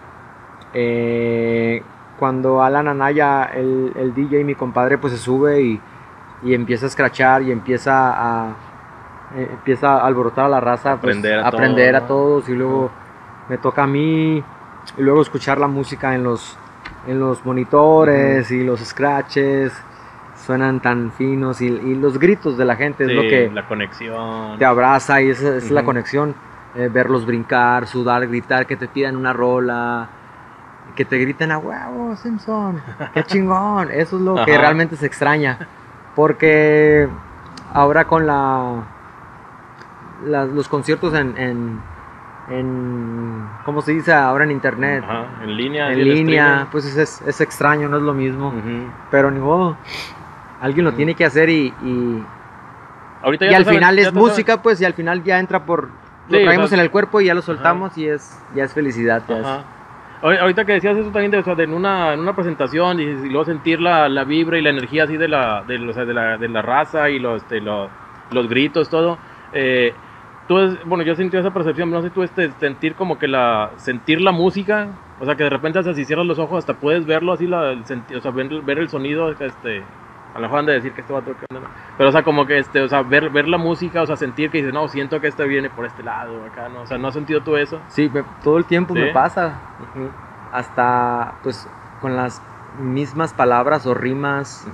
[0.73, 1.83] eh,
[2.19, 5.81] cuando Alan Anaya, el, el DJ, mi compadre, pues se sube y,
[6.43, 8.55] y empieza a escrachar y empieza a
[9.37, 12.53] eh, empieza a alborotar a la raza, pues, Aprender a aprender todos, a todos y
[12.55, 12.90] luego
[13.49, 14.37] me toca a mí
[14.97, 16.57] y luego escuchar la música en los,
[17.07, 19.73] en los monitores y los scratches
[20.44, 24.59] suenan tan finos y, y los gritos de la gente es lo que la conexión.
[24.59, 26.35] te abraza y esa es la conexión.
[26.76, 30.09] eh, verlos brincar, sudar, gritar, que te pidan una rola,
[30.96, 32.80] que te griten a huevo, Simpson,
[33.14, 33.90] qué chingón.
[33.92, 35.57] Eso es lo que realmente se extraña.
[36.16, 37.09] Porque
[37.72, 38.83] ahora con la,
[40.24, 41.80] los conciertos en, en,
[42.50, 44.12] en- ¿cómo se dice?
[44.12, 45.92] Ahora en internet, Ajá, en línea.
[45.92, 48.52] en línea, pues es, es- extraño, no es lo mismo.
[49.11, 49.76] Pero ni modo,
[50.64, 52.24] alguien lo tiene que hacer y, y,
[53.22, 55.64] Ahorita y al sabes- final ya es sabes- música, pues, y al final ya entra
[55.64, 55.88] por...
[56.29, 58.64] Lo Sí, o traemos sea, en el cuerpo y ya lo soltamos y es ya
[58.64, 59.22] es felicidad.
[59.29, 59.64] ya Ajá.
[60.22, 63.03] Ahorita que decías eso también de, o sea, de en, una, en una presentación y,
[63.03, 66.07] y luego sentir la, la vibra y la energía así de la, de, o sea,
[66.07, 67.90] de la, de la raza y los, este, los,
[68.31, 69.18] los gritos, todo.
[69.53, 69.92] eh,
[70.48, 73.72] tú, bueno, yo he sentido esa percepción, no sé tú, este, sentir como que la,
[73.77, 74.88] sentir la música,
[75.20, 77.72] o sea, que de repente hasta si cierras los ojos hasta puedes verlo así, la,
[77.72, 77.83] el
[78.16, 79.83] o sea, ver, ver el sonido, este,
[80.35, 81.66] a lo mejor han de decir que esto va tocando, ¿no?
[81.97, 84.51] pero o sea, como que, este, o sea, ver, ver la música, o sea, sentir
[84.51, 86.81] que dices, no, siento que este viene por este lado, acá, ¿no?
[86.83, 87.81] O sea, ¿no has sentido tú eso?
[87.88, 89.01] Sí, me- todo el tiempo Sí.
[89.01, 89.55] me pasa.
[90.53, 91.68] Hasta, pues,
[92.01, 92.42] con las
[92.79, 94.66] mismas palabras o rimas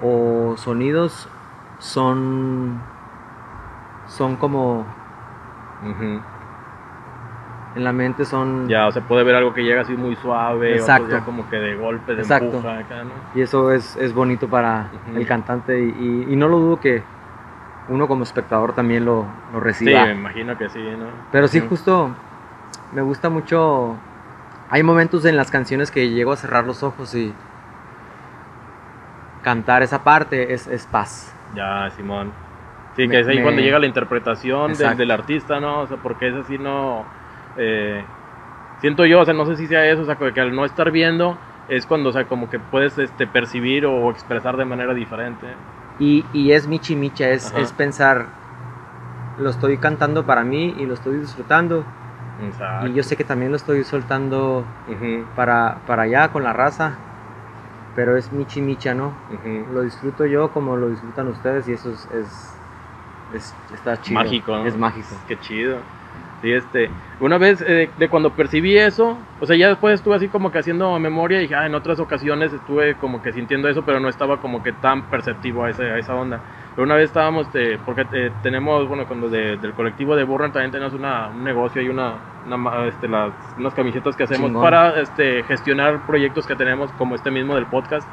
[0.00, 1.28] o sonidos
[1.78, 2.80] son...
[4.06, 4.86] Son como...
[7.78, 8.66] En la mente son...
[8.68, 11.10] Ya, o sea, puede ver algo que llega así muy suave, Exacto.
[11.12, 12.56] ya como que de golpe, de Exacto.
[12.56, 13.12] empuja acá, ¿no?
[13.36, 15.16] Y eso es, es bonito para Ujú.
[15.16, 15.90] el cantante y,
[16.28, 17.04] y- y no lo dudo que
[17.88, 20.06] uno como espectador también lo, lo Sí, reciba.
[20.06, 21.06] me imagino que sí, ¿no?
[21.30, 22.10] Pero sí, justo
[22.92, 23.94] me gusta mucho.
[24.70, 27.32] Hay momentos en las canciones que llego a cerrar los ojos y
[29.44, 31.32] cantar esa parte es, es paz.
[31.54, 32.32] Ya, Simón.
[32.96, 35.82] Sí, Me- que es ahí me- cuando llega la interpretación del, del artista, ¿no?
[35.82, 37.04] O sea, porque es así, no...
[37.58, 38.06] eh,
[38.80, 40.90] siento yo, o sea, no sé si sea eso, o sea, que al no estar
[40.90, 45.56] viendo es cuando, o sea, como que puedes este, percibir o expresar de manera diferente.
[45.98, 47.58] Y, y es michi micha, es, Ajá.
[47.58, 48.28] es pensar,
[49.36, 51.84] lo estoy cantando para mí y lo estoy disfrutando.
[52.38, 52.86] Exacto.
[52.86, 56.98] Y yo sé que también lo estoy soltando Ujú, para, para allá con la raza.
[57.94, 59.14] Pero es michi micha, ¿no?
[59.28, 59.72] ujú.
[59.72, 62.54] Lo disfruto yo como lo disfrutan ustedes y eso es, es,
[63.32, 64.24] es- está chido.
[64.24, 64.66] Mágico, ¿no?
[64.66, 65.14] Es mágico.
[65.28, 65.82] Qué chido.
[66.40, 70.28] Sí, este, una vez eh, de cuando percibí eso, o sea, ya después estuve así
[70.28, 73.82] como que haciendo memoria y dije, ah, en otras ocasiones estuve como que sintiendo eso,
[73.82, 76.40] pero no estaba como que tan perceptivo a, ese- a esa onda.
[76.76, 80.52] Pero una vez estábamos, eh, porque eh, tenemos, bueno, cuando de- del colectivo de Burren
[80.52, 82.14] también tenemos una, un negocio y una,
[82.46, 84.62] una este, las, unas camisetas que hacemos Chingón.
[84.62, 88.08] para este, gestionar proyectos que tenemos, como este mismo del podcast.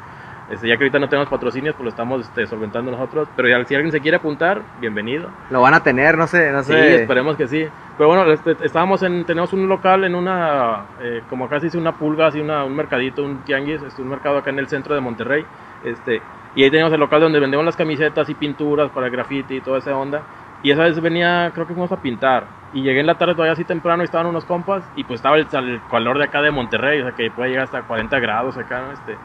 [0.50, 3.28] Este, ya que ahorita no tenemos patrocinios, pues lo estamos este, solventando nosotros.
[3.34, 5.28] Pero ya, si alguien se quiere apuntar, bienvenido.
[5.50, 7.02] Lo van a tener, no sé, no Sí, sé.
[7.02, 7.66] esperemos que sí.
[7.98, 11.78] Pero bueno, este, estábamos en, tenemos un local en una, eh, como acá se dice,
[11.78, 14.94] una pulga, así una, un mercadito, un tianguis, este, un mercado acá en el centro
[14.94, 15.44] de Monterrey.
[15.84, 16.22] Este,
[16.54, 19.78] y ahí teníamos el local donde vendemos las camisetas y pinturas para graffiti y toda
[19.78, 20.22] esa onda.
[20.62, 22.44] Y esa vez venía, creo que fuimos a pintar.
[22.72, 24.84] Y llegué en la tarde todavía así temprano y estaban unos compas.
[24.96, 27.64] Y pues estaba el, el calor de acá de Monterrey, o sea que puede llegar
[27.64, 28.92] hasta 40 grados acá, ¿no?
[28.92, 29.16] Este,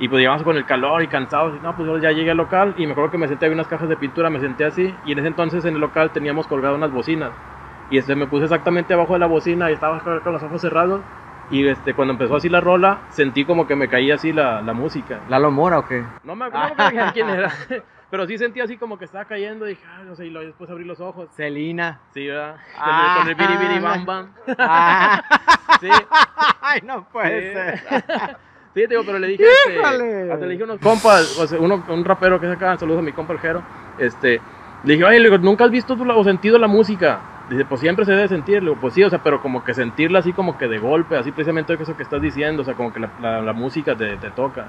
[0.00, 1.54] y pues llegamos con el calor y cansados.
[1.56, 3.54] Y no, pues yo ya llegué al local y me acuerdo que me senté, había
[3.54, 4.92] unas cajas de pintura, me senté así.
[5.04, 7.30] Y en ese entonces en el local teníamos colgado unas bocinas.
[7.90, 10.60] Y este, me puse exactamente abajo de la bocina y estaba con con los ojos
[10.60, 11.00] cerrados.
[11.50, 14.72] Y este, cuando empezó así la rola, sentí como que me caía así la, la
[14.72, 15.18] música.
[15.28, 16.04] ¿Lalo Mora o qué?
[16.22, 16.76] No me acuerdo
[17.12, 17.50] quién era,
[18.10, 20.70] pero sí sentí así como que estaba cayendo y dije, "Ay, no sé, y después
[20.70, 21.28] abrí los ojos.
[21.34, 21.98] Celina.
[22.14, 22.54] Sí, ¿verdad?
[22.76, 23.14] Con, Ah.
[23.16, 24.32] el, con el biri biri bam bam.
[24.58, 25.22] Ah.
[25.80, 25.88] Sí,
[26.62, 27.54] Ay, no puede Sí.
[27.54, 28.36] ser.
[28.74, 29.78] Sí, te digo, pero le dije, este,
[30.32, 33.00] hasta le dije a unos compas, o sea, uno, un rapero que es acá, saludos
[33.00, 33.62] a mi compa el Jero,
[33.98, 34.40] este,
[34.84, 37.20] le dije, oye, le digo, ¿nunca has visto o sentido la música?
[37.48, 39.74] Dice, pues siempre se debe sentir, le digo, pues sí, o sea, pero como que
[39.74, 42.92] sentirla así como que de golpe, así precisamente eso que estás diciendo, o sea, como
[42.92, 44.66] que la, la- la música te, te toca,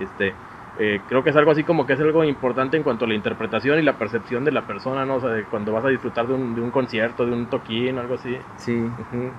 [0.00, 0.32] este,
[0.78, 3.14] eh, creo que es algo así como que es algo importante en cuanto a la
[3.14, 5.16] interpretación y la percepción de la persona, ¿no?
[5.16, 7.98] O sea, de cuando vas a disfrutar de un, de un concierto, de un toquín,
[7.98, 8.38] algo así.
[8.56, 8.80] Sí,
[9.12, 9.30] Ujú.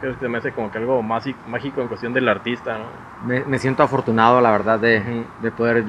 [0.00, 2.84] Creo que se me hace como que algo mágico, mágico en cuestión del artista, ¿no?
[3.26, 5.84] me, me siento afortunado, la verdad, de, de poder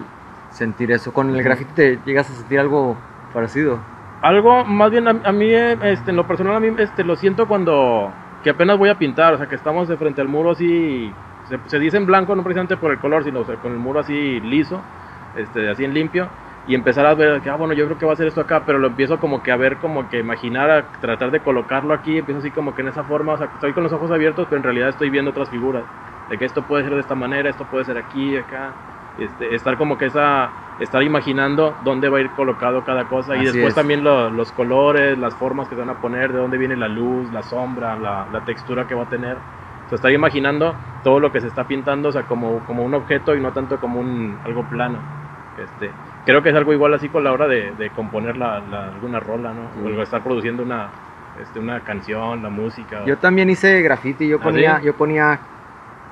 [0.51, 1.13] sentir eso.
[1.13, 2.97] ¿Con el graffiti te llegas a sentir algo
[3.33, 3.79] parecido?
[4.21, 7.15] Algo, más bien a, a mí, eh, este, en lo personal, a mí este, lo
[7.15, 8.11] siento cuando
[8.43, 11.11] que apenas voy a pintar, o sea, que estamos de frente al muro así,
[11.47, 13.77] se, se dice en blanco, no precisamente por el color, sino o sea, con el
[13.77, 14.81] muro así liso,
[15.35, 16.27] este, así en limpio,
[16.65, 18.65] y empezar a ver que, ah, bueno, yo creo que va a ser esto acá,
[18.65, 22.17] pero lo empiezo como que a ver, como que imaginar, a tratar de colocarlo aquí,
[22.19, 24.57] empiezo así como que en esa forma, o sea, estoy con los ojos abiertos, pero
[24.57, 25.87] en realidad estoy viendo otras figuras,
[26.27, 28.77] de que esto puede ser de esta manera, esto puede ser aquí, acá,
[29.15, 33.43] este, estar como que esa, estar imaginando dónde va a ir colocado cada cosa y
[33.43, 33.75] Así después es.
[33.75, 36.87] también lo- los colores, las formas que se van a poner, de dónde viene la
[36.87, 39.37] luz, la sombra, la, la textura que va a tener.
[39.85, 42.93] O sea, estar imaginando todo lo que se está pintando, o sea, como, como un
[42.93, 45.05] objeto y no tanto como un, algo plano.
[45.55, 48.87] Este, creo que es algo igual así con la hora de, de componer la, la-
[48.87, 49.61] alguna rola, ¿no?
[49.89, 49.97] Sí.
[49.97, 50.87] O estar produciendo una,
[51.41, 53.03] este, una canción, la música.
[53.05, 54.85] Yo también hice graffiti, yo ¿Ah, ponía, sí?
[54.85, 55.39] yo ponía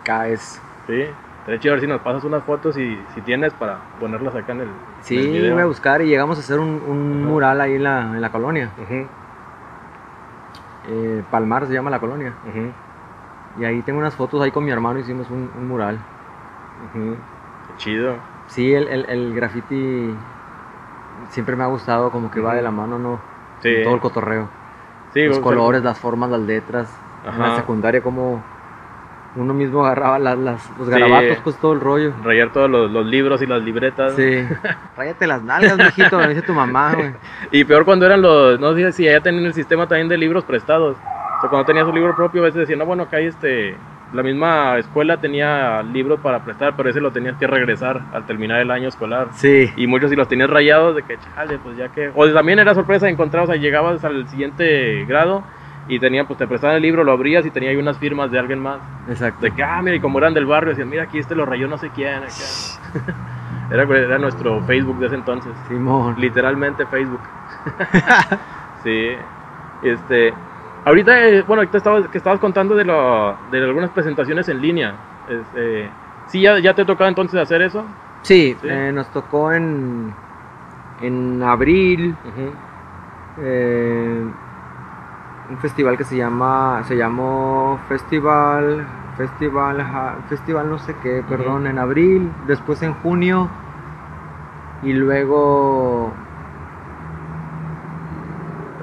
[0.04, 0.60] KS.
[0.88, 1.06] Sí,
[1.40, 4.54] estaría chido a ver si nos pasas unas fotos y si tienes para ponerlas acá
[4.54, 5.54] en el, en el Sí, video.
[5.54, 8.30] voy a buscar y llegamos a hacer un, un mural ahí en la, en la
[8.30, 8.70] colonia.
[10.88, 12.34] Eh, Palmar se llama la colonia.
[13.60, 16.00] Y ahí tengo unas fotos, ahí con mi hermano hicimos un, un mural.
[16.94, 18.16] Qué chido.
[18.50, 20.14] Sí, el, el, el graffiti
[21.32, 23.20] siempre me ha gustado, como que va de la mano, ¿no?
[23.62, 24.48] Sí, Todo el cotorreo.
[25.14, 26.88] sí, los sea, colores, las formas, las letras.
[27.26, 28.42] En la secundaria como
[29.36, 30.94] uno mismo agarraba las, las- los Sí.
[30.94, 32.12] garabatos, pues todo el rollo.
[32.24, 34.14] Rayar todos los, los libros y las libretas.
[34.16, 34.48] Sí.
[34.98, 37.14] Ráyate las nalgas, mijito, me dice tu mamá, güey.
[37.52, 40.44] Y peor cuando eran los, no sé si allá tenían el sistema también de libros
[40.46, 40.98] prestados.
[41.38, 43.78] O sea, cuando tenías un libro propio, a veces decían, no, bueno, acá hay este,
[44.14, 48.60] la misma escuela tenía libros para prestar, pero ese lo tenías que regresar al terminar
[48.60, 49.28] el año escolar.
[49.34, 49.72] Sí.
[49.76, 52.12] Y muchos si los tenías rayados, de que, chale, pues ya que...
[52.16, 55.44] O también era sorpresa encontrar, o sea, llegabas al siguiente grado
[55.88, 58.40] y tenían, pues te prestaban el libro, lo abrías y tenía ahí unas firmas de
[58.40, 58.80] alguien más.
[59.08, 59.42] Exacto.
[59.42, 61.68] De que, ah, mira, y como eran del barrio, decían, mira, aquí este lo rayó
[61.68, 62.24] no sé quién.
[62.24, 62.30] acá".
[63.72, 65.52] era, era nuestro Facebook de ese entonces.
[65.68, 66.16] Simón.
[66.20, 67.22] Literalmente Facebook.
[68.84, 69.10] sí.
[69.84, 70.34] Este.
[70.90, 74.96] Ahorita, eh, bueno, ahorita estabas, que estabas contando de, lo, de algunas presentaciones en línea.
[75.30, 75.88] Este,
[76.26, 77.86] ¿Sí ya, ya te tocaba entonces hacer eso?
[78.24, 78.68] Sí, Sí.
[78.68, 80.12] eh, nos tocó en,
[81.02, 82.16] en abril
[83.38, 84.24] eh,
[85.52, 88.84] un festival que se llama, se llamó Festival,
[89.16, 89.86] Festival,
[90.28, 93.48] Festival no sé qué, perdón, en abril, después en junio
[94.82, 96.12] y luego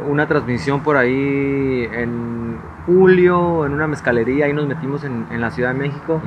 [0.06, 5.50] una transmisión por ahí en julio en una mezcalería, ahí nos metimos en, en la
[5.50, 6.20] Ciudad de México.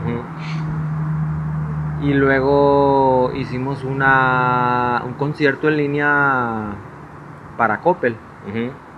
[2.02, 6.76] Y luego hicimos una, un concierto en línea
[7.58, 8.16] para Coppel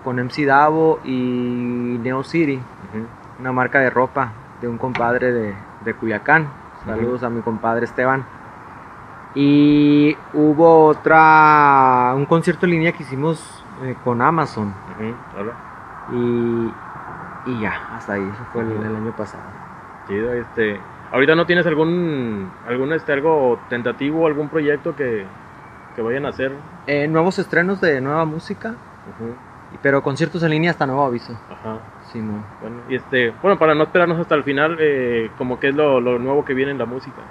[0.03, 2.59] con MC Davo y Neo City,
[3.39, 6.47] una marca de ropa de un compadre de, de Culiacán.
[6.85, 8.25] Saludos a mi compadre Esteban.
[9.33, 14.73] Y hubo otra, un concierto en línea que hicimos eh, con Amazon.
[15.37, 15.53] Hola.
[16.11, 19.43] Y, y ya, hasta ahí, eso fue el, el año pasado.
[20.07, 20.79] Chido, este.
[21.11, 25.25] Ahorita no tienes algún, algún este, algo tentativo, algún proyecto que,
[25.95, 26.53] que vayan a hacer.
[26.87, 28.75] Eh, nuevos estrenos de nueva música,
[29.81, 31.37] pero conciertos en línea hasta nuevo aviso.
[31.51, 31.79] Ajá.
[32.11, 32.43] Simón.
[32.61, 35.99] Bueno, y este, bueno, para no esperarnos hasta el final, eh, como que es lo,
[35.99, 37.21] lo nuevo que viene en la música.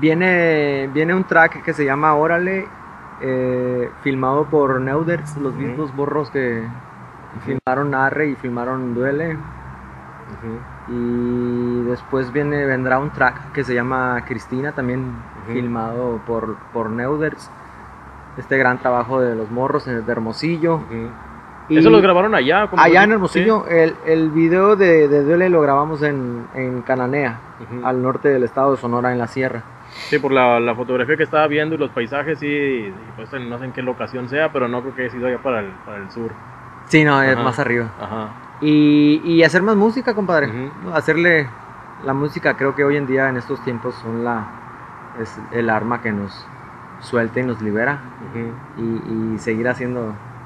[0.00, 2.66] Viene, viene un track que se llama Órale,
[3.20, 6.62] eh, filmado por Neuders, los mismos borros que
[7.44, 9.36] filmaron Arre y filmaron Duele.
[10.88, 15.12] Y después viene, vendrá un track que se llama Cristina, también
[15.46, 17.50] filmado por, por Neuders.
[18.36, 20.80] Este gran trabajo de los morros en- de Hermosillo.
[21.68, 22.68] Y ¿Eso los grabaron allá?
[22.76, 23.12] allá en sí?
[23.14, 27.38] Hermosillo, el, el video de, de Duele lo grabamos en, en Cananea,
[27.84, 29.62] al norte del estado de Sonora, en la sierra.
[30.08, 33.58] Sí, por la, la fotografía que estaba viendo y los paisajes, sí, y pues no
[33.58, 35.98] sé en qué locación sea, pero no creo que haya sido allá para el, para
[35.98, 36.32] el sur.
[36.86, 37.42] Sí, no, es Ajá.
[37.42, 37.90] más arriba.
[38.00, 38.28] Ajá.
[38.60, 40.46] Y, y hacer más música, compadre.
[40.48, 40.90] Ujú.
[40.94, 41.46] Hacerle
[42.04, 44.46] la música, creo que hoy en día, en estos tiempos, son la
[45.20, 46.46] es el arma que nos
[47.00, 48.00] suelta y nos libera.
[48.30, 48.82] Ujú.
[48.82, 50.00] Y, y seguir haciendo,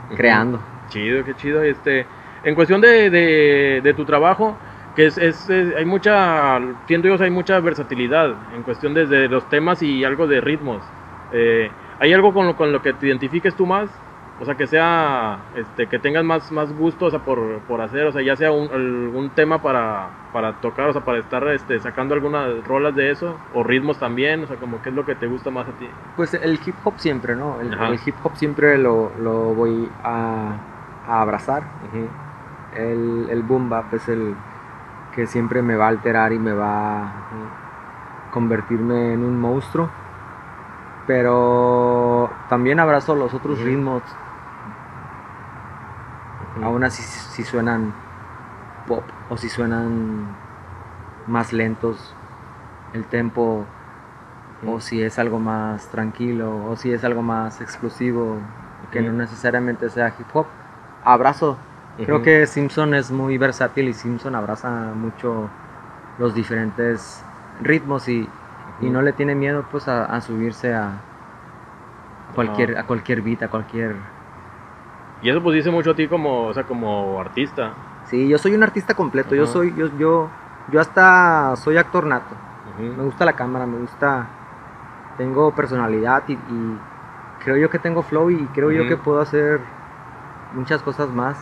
[0.09, 0.17] Ujú.
[0.17, 0.61] creando.
[0.88, 1.62] Chido, qué chido.
[1.62, 2.07] Este,
[2.43, 4.57] en cuestión de, de, de tu trabajo,
[4.94, 9.48] que es, es- es- hay mucha, siento yo, hay mucha versatilidad en cuestión desde los
[9.48, 10.83] temas y algo de ritmos.
[11.33, 13.88] Eh, ¿Hay algo con lo, con lo que te identifiques tú más?
[14.40, 18.07] O sea, que sea, este, que tengas más, más gusto o sea, por, por hacer,
[18.07, 21.78] o sea, ya sea un, algún tema para, para tocar, o sea, para estar este,
[21.78, 25.14] sacando algunas rolas de eso, o ritmos también, o sea, como qué es lo que
[25.14, 25.87] te gusta más a ti.
[26.16, 27.61] Pues el hip hop siempre, ¿no?
[27.61, 27.72] El,
[28.05, 30.56] hip hop siempre lo, lo voy a,
[31.06, 31.62] a abrazar.
[32.75, 34.35] El, el boom bap es el
[35.15, 37.48] que siempre me va a alterar y me va a ujú,
[38.31, 39.90] convertirme en un monstruo.
[41.06, 44.02] Pero también abrazo los otros ritmos.
[46.63, 47.92] Aún así si suenan
[48.87, 50.27] pop o si suenan
[51.27, 52.15] más lentos
[52.92, 53.67] el tempo
[54.67, 58.38] o si es algo más tranquilo o si es algo más explosivo
[58.92, 60.46] que no necesariamente sea hip hop.
[61.04, 61.58] Abrazo.
[61.99, 65.49] Creo que Simpson es muy versátil y Simpson abraza mucho
[66.19, 67.23] los diferentes
[67.61, 68.29] ritmos y,
[68.81, 70.93] y no le tiene miedo pues a, a subirse a,
[72.35, 73.95] cualquier, a cualquier beat, a cualquier...
[75.23, 77.75] Y eso pues dice mucho a ti como, o sea, como artista.
[78.07, 80.29] Sí, yo soy un artista completo, yo soy, yo, yo,
[80.73, 82.35] yo hasta soy actor nato.
[82.79, 84.27] Me gusta la cámara, me gusta,
[85.19, 86.79] tengo personalidad y, y
[87.45, 89.61] creo yo que tengo flow y creo yo que puedo hacer
[90.55, 91.37] muchas cosas más.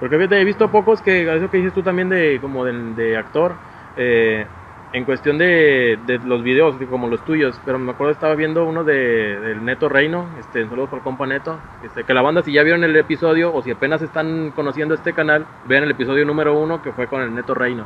[0.00, 3.16] Porque fíjate, he visto pocos que, eso que dices tú también de como de, de
[3.16, 3.52] actor,
[3.96, 4.46] eh,
[4.92, 8.64] en cuestión de, de los videos, de como los tuyos, pero me acuerdo estaba viendo
[8.64, 12.52] uno de, del Neto Reino, este, saludos por compa Neto, este, que la banda si
[12.52, 16.58] ya vieron el episodio o si apenas están conociendo este canal, vean el episodio número
[16.58, 17.84] uno que fue con el Neto Reino.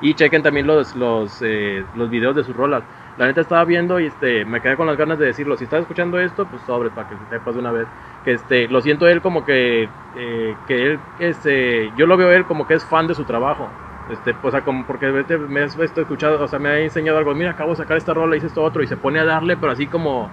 [0.00, 2.82] Y chequen también los, los, eh, los videos de sus rolas.
[3.16, 5.56] La neta estaba viendo y este, me quedé con las ganas de decirlo.
[5.56, 7.88] Si estás escuchando esto, pues sobre, para que sepas de una vez.
[8.22, 12.44] Que este, lo siento él como que, eh, que él, este, yo lo veo él
[12.44, 13.72] como que es fan de su trabajo.
[14.06, 17.34] Este, o sea, como porque vete, me has escuchado, o sea, me ha enseñado algo.
[17.34, 19.72] Mira, acabo de sacar esta rola, hice esto otro y se pone a darle, pero
[19.72, 20.30] así como,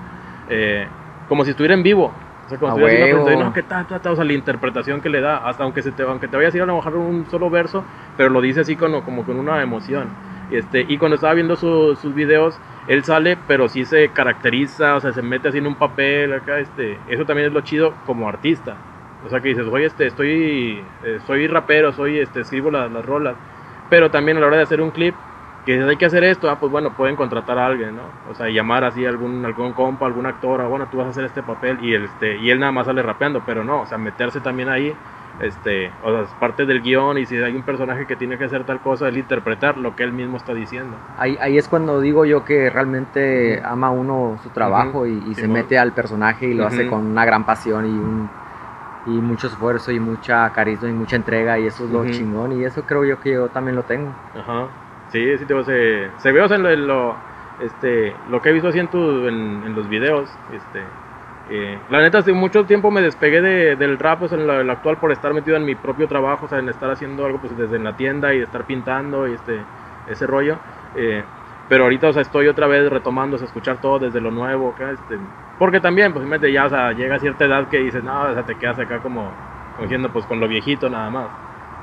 [0.48, 0.90] eh,
[1.26, 2.20] como si estuviera en vivo.
[2.46, 3.08] O sea, como A si estuviera
[3.38, 5.94] no, que ta, ta, ta, o sea, la interpretación que le da, hasta aunque se
[5.94, 7.86] te, aunque te vayas a ir a mejor un solo verso,
[8.18, 10.18] pero lo dice así como, como con una emoción.
[10.50, 15.00] Este, y cuando estaba viendo su- sus videos, él sale, pero sí se caracteriza, o
[15.00, 18.28] sea, se mete así en un papel acá, este, eso también es lo chido como
[18.28, 18.76] artista.
[19.26, 23.06] O sea, que dices, oye, este, estoy, eh, soy rapero, soy, este, escribo las, las
[23.06, 23.36] rolas,
[23.90, 25.16] pero también a la hora de hacer un clip,
[25.66, 28.04] que dices, hay que hacer esto, ah, pues bueno, pueden contratar a alguien, ¿no?
[28.30, 31.12] O sea, llamar así a algún, algún compa, algún actor, ah, bueno, tú vas a
[31.12, 33.98] hacer este papel y, este, y él nada más sale rapeando, pero no, o sea,
[33.98, 34.94] meterse también ahí,
[35.40, 38.44] este, o sea, es parte del guion y si hay un personaje que tiene que
[38.46, 40.96] hacer tal cosa, el interpretar lo que él mismo está diciendo.
[41.18, 43.68] Ahí, ahí es cuando digo yo que realmente Ujú.
[43.68, 45.08] ama uno su trabajo Ujú.
[45.08, 45.60] y, y se Simón.
[45.60, 46.92] mete al personaje y lo hace Ujú.
[46.92, 48.30] con una gran pasión y, un,
[49.06, 52.64] y mucho esfuerzo y mucha carisma y mucha entrega y eso es lo chingón y
[52.64, 54.12] eso creo yo que yo también lo tengo.
[54.36, 54.68] Ajá.
[55.12, 57.16] Sí, sí, te digo, se, se ve, o sea, lo,
[57.60, 60.80] este, lo que he visto así en, tu, en, en los videos, este,
[61.50, 64.98] eh, la neta, hace mucho tiempo me despegué de- del rap, en lo, lo actual
[64.98, 67.80] por estar metido en mi propio trabajo, o sea, en estar haciendo algo pues desde
[67.80, 69.60] la tienda y estar pintando y este,
[70.10, 70.58] ese rollo,
[70.96, 71.24] eh,
[71.70, 74.70] pero ahorita, o sea, estoy otra vez retomando, o sea, escuchar todo desde lo nuevo,
[74.70, 75.18] acá, este,
[75.60, 78.44] porque también, pues, ya, o sea, llega a cierta edad que dices, no, o sea,
[78.44, 79.32] te quedas acá como,
[79.82, 81.28] diciendo, pues, con lo viejito nada más.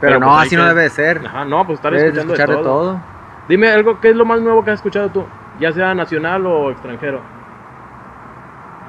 [0.00, 1.20] Pero, Pero, no, pues, hay así no debe de ser.
[1.26, 2.78] Ajá, no, pues estar Debes escuchando escuchar de de todo.
[2.80, 3.00] todo.
[3.48, 5.24] Dime algo, ¿qué es lo más nuevo que has escuchado tú?
[5.58, 7.20] Ya sea nacional o extranjero.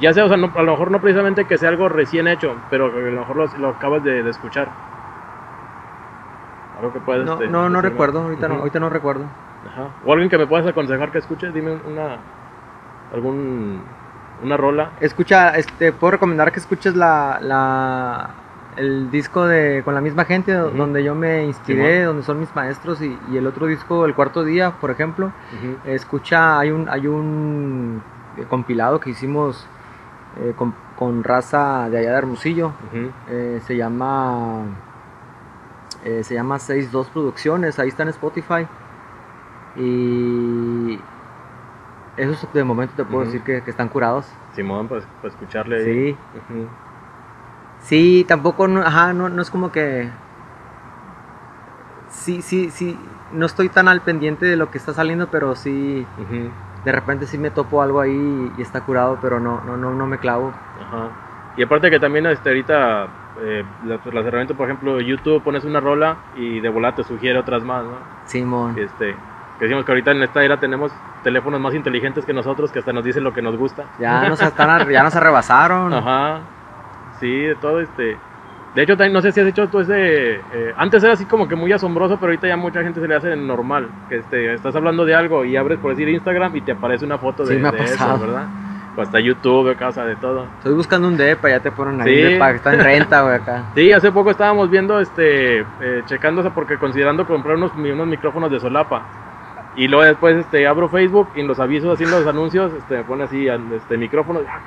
[0.02, 2.56] Ya sea, o sea, no- a lo mejor no precisamente que sea algo recién hecho,
[2.70, 4.68] pero a lo mejor lo, lo acabas de, de escuchar.
[6.80, 7.26] Algo que puedes.
[7.26, 9.26] No, este, no, no recuerdo, ahorita, no, ahorita no recuerdo.
[9.72, 9.90] Ajá.
[10.06, 12.18] O alguien que me puedas aconsejar que escuche, dime una.
[13.14, 13.80] algún.
[14.44, 14.90] una rola.
[15.00, 18.32] Escucha, este, puedo recomendar que escuches la, la,
[18.78, 23.02] el disco de Con la misma gente, donde yo me inspiré, donde son mis maestros,
[23.02, 25.32] y, y el otro disco, El Cuarto Día, por ejemplo,
[25.86, 28.02] escucha, hay un, hay un
[28.50, 29.68] compilado que hicimos
[30.38, 32.72] eh, con, con raza de allá de Hermosillo,
[33.30, 34.66] eh, se llama
[36.04, 38.68] eh, se llama 62 Producciones, ahí está en Spotify.
[39.76, 41.00] Y
[42.18, 44.28] esos de momento te puedo decir que, que están curados.
[44.56, 45.84] Simón, pues, pues escucharle.
[45.86, 46.18] Sí.
[46.36, 46.68] Ujú.
[47.82, 50.10] Sí, tampoco, no, ajá, no, no es como que...
[52.10, 53.00] Sí, sí, sí,
[53.32, 56.06] no estoy tan al pendiente de lo que está saliendo, pero sí.
[56.84, 60.08] De repente sí me topo algo ahí y está curado, pero no, no, no, no
[60.08, 60.54] me clavo.
[60.80, 61.10] Ajá.
[61.58, 63.08] Y aparte que también este, ahorita
[63.42, 67.38] eh, las, las herramientas, por ejemplo, YouTube pones una rola y de volada te sugiere
[67.38, 67.98] otras más, ¿no?
[68.26, 68.78] Simón.
[68.78, 69.16] Este,
[69.60, 70.92] que decimos que ahorita en esta era tenemos
[71.24, 73.86] teléfonos más inteligentes que nosotros que hasta nos dicen lo que nos gusta.
[74.00, 75.94] Ya nos, están, ya nos arrebasaron.
[75.94, 76.40] Ajá.
[77.20, 78.18] Sí, de todo este.
[78.76, 80.36] De hecho, no sé si has hecho tú ese.
[80.36, 83.16] eh, antes era así como que muy asombroso, pero ahorita ya mucha gente se le
[83.16, 83.90] hace normal.
[84.08, 87.18] Que este, estás hablando de algo y abres por decir Instagram y te aparece una
[87.18, 88.18] foto de, Sí, me ha de eso.
[88.20, 88.48] ¿verdad?
[88.96, 90.46] O hasta YouTube, casa de todo.
[90.58, 92.24] Estoy buscando un depa, ya te ponen ahí Sí.
[92.24, 93.64] un depa que está en renta, güey, acá.
[93.76, 98.60] Sí, hace poco estábamos viendo, este, eh, sea, porque considerando comprar unos, unos micrófonos de
[98.60, 99.04] solapa.
[99.78, 102.98] Y luego después, este, abro Facebook y en los avisos, así en los anuncios, este,
[102.98, 104.60] me pone así, este, micrófono, ah.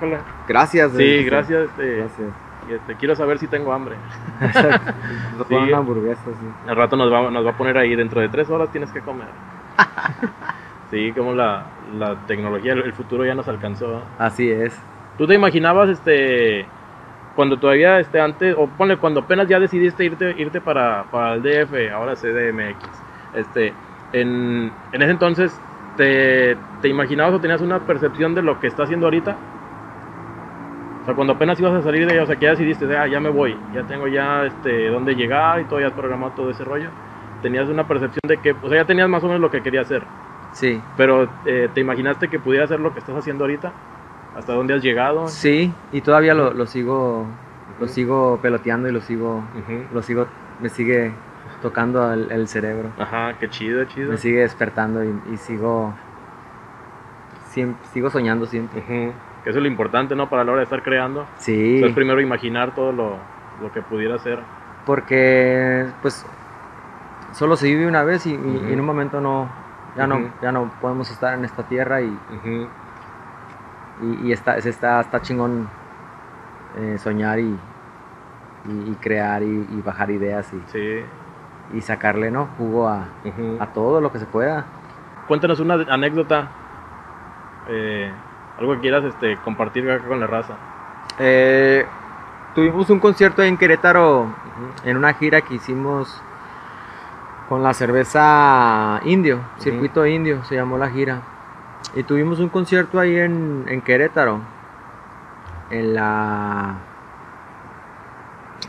[0.49, 0.93] Gracias.
[0.93, 2.29] Sí, eh, gracias, este, Gracias.
[2.71, 3.97] Este, quiero saber si tengo hambre.
[5.49, 5.55] Sí.
[5.55, 6.47] una hamburguesa, sí.
[6.69, 9.01] Al rato nos va, nos va a poner ahí, dentro de tres horas tienes que
[9.01, 9.27] comer.
[10.91, 11.67] sí, como la,
[11.99, 14.03] la tecnología, el, el futuro ya nos alcanzó.
[14.19, 14.81] Así es.
[15.19, 16.67] ¿Tú te imaginabas, este,
[17.35, 21.43] cuando todavía, este, antes, o ponle, cuando apenas ya decidiste irte, irte para, para el
[21.43, 22.89] DF, ahora CDMX,
[23.35, 23.75] este,
[24.13, 25.61] en, en ese entonces,
[25.97, 29.37] te, ¿te imaginabas o tenías una percepción de lo que está haciendo ahorita?
[31.05, 33.07] O sea, cuando apenas ibas a salir de ella, o sea, que ya decidiste, ah,
[33.07, 36.51] ya me voy, ya tengo ya, este, dónde llegar y todo, ya has programado todo
[36.51, 36.89] ese rollo,
[37.43, 39.85] tenías una percepción de que, o sea, ya tenías más o menos lo que querías
[39.85, 40.03] hacer,
[40.53, 40.81] Sí.
[40.97, 43.73] pero eh, ¿te imaginaste que pudiera hacer lo que estás haciendo ahorita?
[44.37, 45.29] hasta dónde has llegado.
[45.29, 47.25] Sí, y todavía lo, lo sigo
[47.79, 47.95] lo Ujú.
[47.95, 49.85] sigo peloteando y lo sigo Ujú.
[49.93, 50.27] lo sigo
[50.61, 51.13] me sigue
[51.63, 52.89] tocando el, el cerebro.
[52.99, 54.11] Ajá, qué chido, chido.
[54.11, 55.95] Me sigue despertando y, y sigo
[57.53, 58.81] siem- sigo soñando siempre.
[58.81, 59.13] Ujú.
[59.45, 60.29] Que eso es lo importante, ¿no?
[60.31, 61.27] Para la hora de estar creando.
[61.37, 61.75] Sí.
[61.77, 63.17] Entonces, primero imaginar todo lo,
[63.63, 64.41] lo que pudiera ser.
[64.87, 66.27] porque pues
[67.33, 69.49] solo se vive una vez y, en un momento no
[69.97, 72.17] ya no ya no podemos estar en esta tierra y,
[74.03, 75.69] y, y está, está está chingón
[76.79, 77.57] eh, soñar y,
[78.69, 81.01] y- crear y, bajar ideas y, Sí.
[81.77, 83.05] y sacarle no jugo a,
[83.61, 84.65] a todo lo que se pueda
[85.29, 86.49] Cuéntanos una anécdota.
[87.69, 88.13] eh,
[88.59, 90.55] algo que quieras este, compartir acá con la raza.
[91.19, 91.87] Eh,
[92.55, 94.27] tuvimos un concierto en Querétaro
[94.85, 96.21] en una gira que hicimos
[97.49, 101.21] con la cerveza indio, circuito indio se llamó la gira.
[101.95, 104.41] Y tuvimos un concierto ahí en, en Querétaro,
[105.71, 106.75] en la...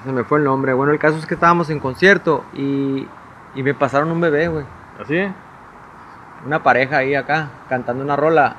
[0.03, 0.73] Se me fue el nombre.
[0.73, 3.07] Bueno, el caso es que estábamos en concierto y,
[3.55, 4.65] y me pasaron un bebé, güey.
[5.01, 5.27] ¿Así?
[6.45, 8.55] Una pareja ahí acá, cantando una rola.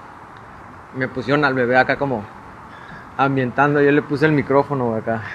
[0.95, 2.25] Me pusieron al bebé acá como
[3.17, 3.81] ambientando.
[3.81, 5.23] Yo le puse el micrófono acá.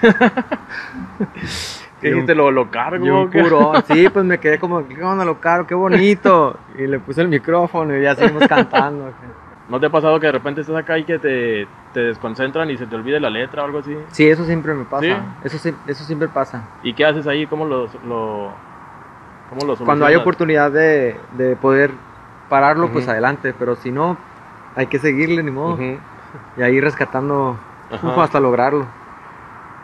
[2.00, 2.34] ¿Qué dijiste?
[2.34, 3.06] ¿Lo, lo cargo?
[3.06, 5.66] Y un puro, sí, pues me quedé como, ¿qué onda lo caro?
[5.66, 6.58] Qué bonito.
[6.76, 9.12] Y le puse el micrófono y ya seguimos cantando.
[9.68, 12.76] ¿No te ha pasado que de repente estás acá y que te, te desconcentran y
[12.76, 13.96] se te olvide la letra o algo así?
[14.08, 15.06] Sí, eso siempre me pasa.
[15.44, 15.74] ¿Sí?
[15.86, 16.64] Eso, siempre pasa.
[16.82, 17.46] ¿Y qué haces ahí?
[17.46, 18.52] ¿Cómo lo, lo,
[19.48, 21.92] cómo lo Cuando hay oportunidad de, de poder
[22.48, 23.54] pararlo, pues adelante.
[23.56, 24.18] Pero si no,
[24.76, 25.78] hay que seguirle, ni modo.
[26.56, 27.56] Y ahí rescatando
[27.90, 28.86] uf, hasta lograrlo.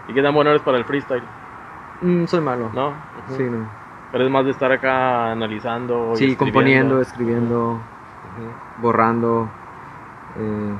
[0.08, 1.22] ¿Y qué tan bueno eres para el freestyle?
[2.00, 2.70] Mm, soy malo.
[2.72, 2.92] ¿No?
[3.36, 3.66] Sí, no.
[4.12, 6.12] Pero es más de estar acá analizando.
[6.12, 6.38] y Sí, escribiendo.
[6.38, 7.78] componiendo, escribiendo,
[8.78, 9.48] borrando,
[10.38, 10.74] eh,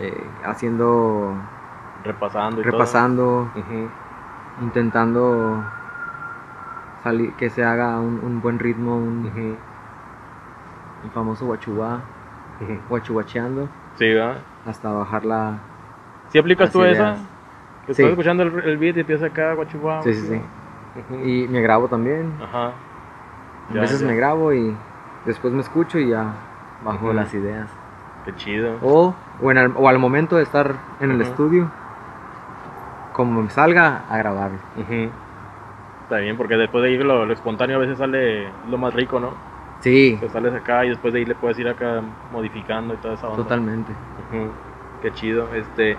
[0.00, 1.34] eh, haciendo,
[2.04, 3.48] Repasando y repasando,
[4.62, 5.62] intentando
[7.04, 9.56] salir, que se haga un, un buen ritmo, un,
[11.04, 12.00] un famoso guachubá,
[12.60, 12.78] Ujú.
[12.88, 14.38] guachubacheando, Sí, ¿verdad?
[14.66, 15.54] hasta bajar la...
[16.30, 17.16] ¿Sí aplicas tú esa?
[17.86, 17.92] Sí.
[17.92, 20.02] estás escuchando el, el beat y empieza acá, guachubá.
[20.02, 21.14] Sí, sí, sí.
[21.24, 22.32] Y me grabo también.
[22.42, 22.72] Ajá.
[23.70, 24.06] A veces ya.
[24.06, 24.74] me grabo y
[25.24, 26.32] después me escucho y ya
[26.84, 27.68] bajo las ideas.
[28.24, 28.76] Qué chido.
[28.82, 31.70] O, o, en el- o al momento de estar en el estudio,
[33.12, 34.58] como me salga, a grabarlo.
[34.76, 35.10] Ujú.
[36.02, 39.18] Está bien, porque después de ir lo, lo espontáneo a veces sale lo más rico,
[39.20, 39.30] ¿no?
[39.80, 42.02] Sí, Que sales acá y después de ahí le puedes ir acá
[42.32, 43.42] modificando y toda esa onda.
[43.42, 43.92] totalmente.
[45.02, 45.48] Qué chido.
[45.54, 45.96] Este,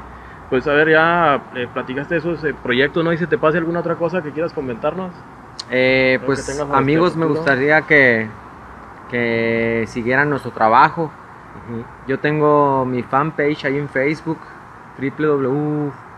[0.50, 3.14] pues a ver, ya eh, platicaste de esos eh, proyectos, ¿no?
[3.14, 5.12] Y si te pase alguna otra cosa que quieras comentarnos.
[5.72, 8.28] Eh, pues amigos, me gustaría que,
[9.10, 11.12] que siguieran nuestro trabajo.
[12.08, 14.40] Yo tengo mi fanpage ahí en Facebook,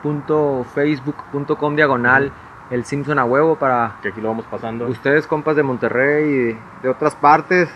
[0.03, 2.31] www.facebook.com diagonal
[2.71, 4.87] el Simpson a huevo para Que aquí lo vamos pasando.
[4.87, 7.69] ustedes compas de Monterrey y de, de otras partes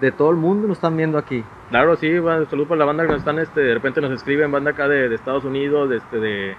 [0.00, 1.44] de todo el mundo nos están viendo aquí.
[1.70, 4.50] Claro, sí, bueno, saludos para la banda que nos están, este, de repente nos escriben,
[4.50, 6.56] banda acá de, de Estados Unidos, de, este, de,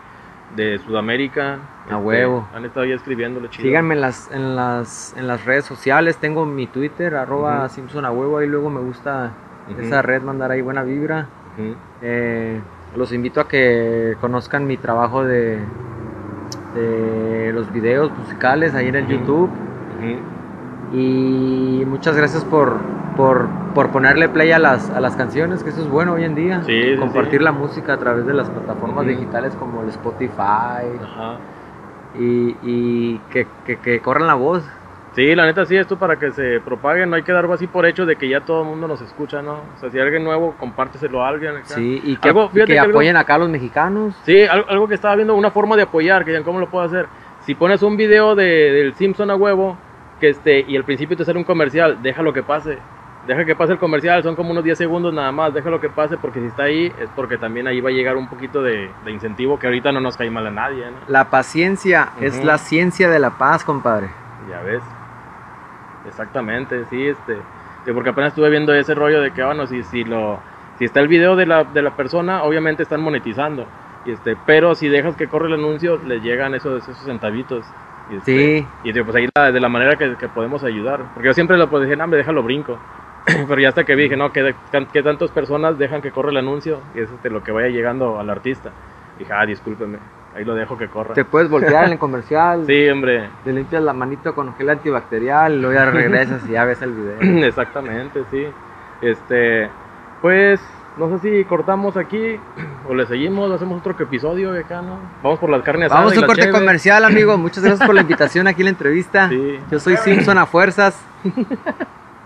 [0.56, 1.56] de Sudamérica.
[1.56, 2.48] A este, huevo.
[2.56, 3.68] Han estado ya escribiéndole chido.
[3.68, 7.74] Síganme en las, en las, en las redes sociales, tengo mi Twitter, arroba Ujú.
[7.76, 9.32] Simpson a huevo, ahí luego me gusta
[9.78, 11.28] esa red, mandar ahí buena vibra.
[12.02, 12.62] Eh,
[12.96, 15.60] los invito a que conozcan mi trabajo de,
[16.76, 19.08] de los videos musicales ahí en el.
[19.08, 19.50] YouTube.
[20.94, 22.78] Y muchas gracias por,
[23.18, 26.36] por, por ponerle play a las, a las canciones, que eso es bueno hoy en
[26.36, 26.62] día.
[26.64, 27.44] Sí, Compartir sí.
[27.44, 31.38] la música a través de las plataformas digitales como el Spotify Ajá.
[32.20, 34.64] y, y que, que, que corran la voz.
[35.16, 37.68] Sí, la neta sí, esto para que se propague, no hay que dar algo así
[37.68, 39.61] por hecho de que ya todo el mundo nos escucha, ¿no?
[39.76, 41.57] O sea, si hay alguien nuevo, compárteselo a alguien.
[41.57, 41.66] acá.
[41.76, 44.16] Sí, y que, Algo- y fíjate que algo- apoyen acá a los mexicanos.
[44.24, 46.84] Sí, algo, algo que estaba viendo, una forma de apoyar, que digan, ¿cómo lo puedo
[46.86, 47.05] hacer?
[47.41, 49.78] Si pones un video de, del Simpson a huevo,
[50.20, 52.80] que este, y al principio te sale un comercial, déjalo que pase.
[53.28, 56.18] Deja que pase el comercial, son como unos 10 segundos nada más, déjalo que pase,
[56.18, 59.11] porque si está ahí, es porque también ahí va a llegar un poquito de, de
[59.11, 60.97] incentivo que ahorita no nos cae mal a nadie, ¿no?
[61.07, 64.09] La paciencia es la ciencia de la paz, compadre.
[64.49, 64.82] Ya ves.
[66.04, 67.38] Exactamente, sí, este.
[67.93, 70.39] porque apenas estuve viendo ese rollo de que, bueno, si, si lo.
[70.78, 73.68] Si está el video de la, de la persona, obviamente están monetizando.
[74.06, 77.66] Y este, pero si dejas que corre el anuncio, les llegan esos, esos centavitos.
[78.12, 78.68] Y este, Sí.
[78.84, 81.14] Y pues ahí la- de la manera que, que podemos ayudar.
[81.14, 82.78] Porque yo siempre lo pues, dije, no, me déjalo brinco.
[83.47, 84.56] pero ya hasta que vi, dije, no, que,
[84.91, 86.89] que tantas personas dejan que corre el anuncio.
[86.95, 88.76] Y es este, lo que vaya llegando al artista.
[89.16, 89.99] Dije, ah, discúlpeme,
[90.36, 91.14] ahí lo dejo que corra.
[91.14, 92.64] Te puedes voltear en el comercial.
[92.68, 93.30] Sí, hombre.
[93.44, 97.18] Te limpias la manito con gel antibacterial, luego ya regresas y ya ves el video.
[97.48, 98.46] Exactamente, sí.
[99.02, 99.70] Este,
[100.22, 100.60] pues
[100.98, 102.40] no sé si cortamos aquí
[102.88, 105.00] o le seguimos, hacemos otro episodio de acá, ¿no?
[105.22, 106.54] Vamos por las carnes Vamos a y un corte cheve.
[106.54, 107.38] comercial, amigo.
[107.38, 109.30] Muchas gracias por la invitación aquí en la entrevista.
[109.30, 109.60] Sí.
[109.72, 111.00] Yo soy Simpson a fuerzas.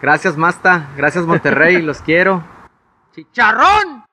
[0.02, 0.88] Gracias, Masta.
[0.96, 1.82] Gracias, Monterrey.
[1.82, 2.44] Los quiero.
[3.14, 4.07] ¡Chicharrón!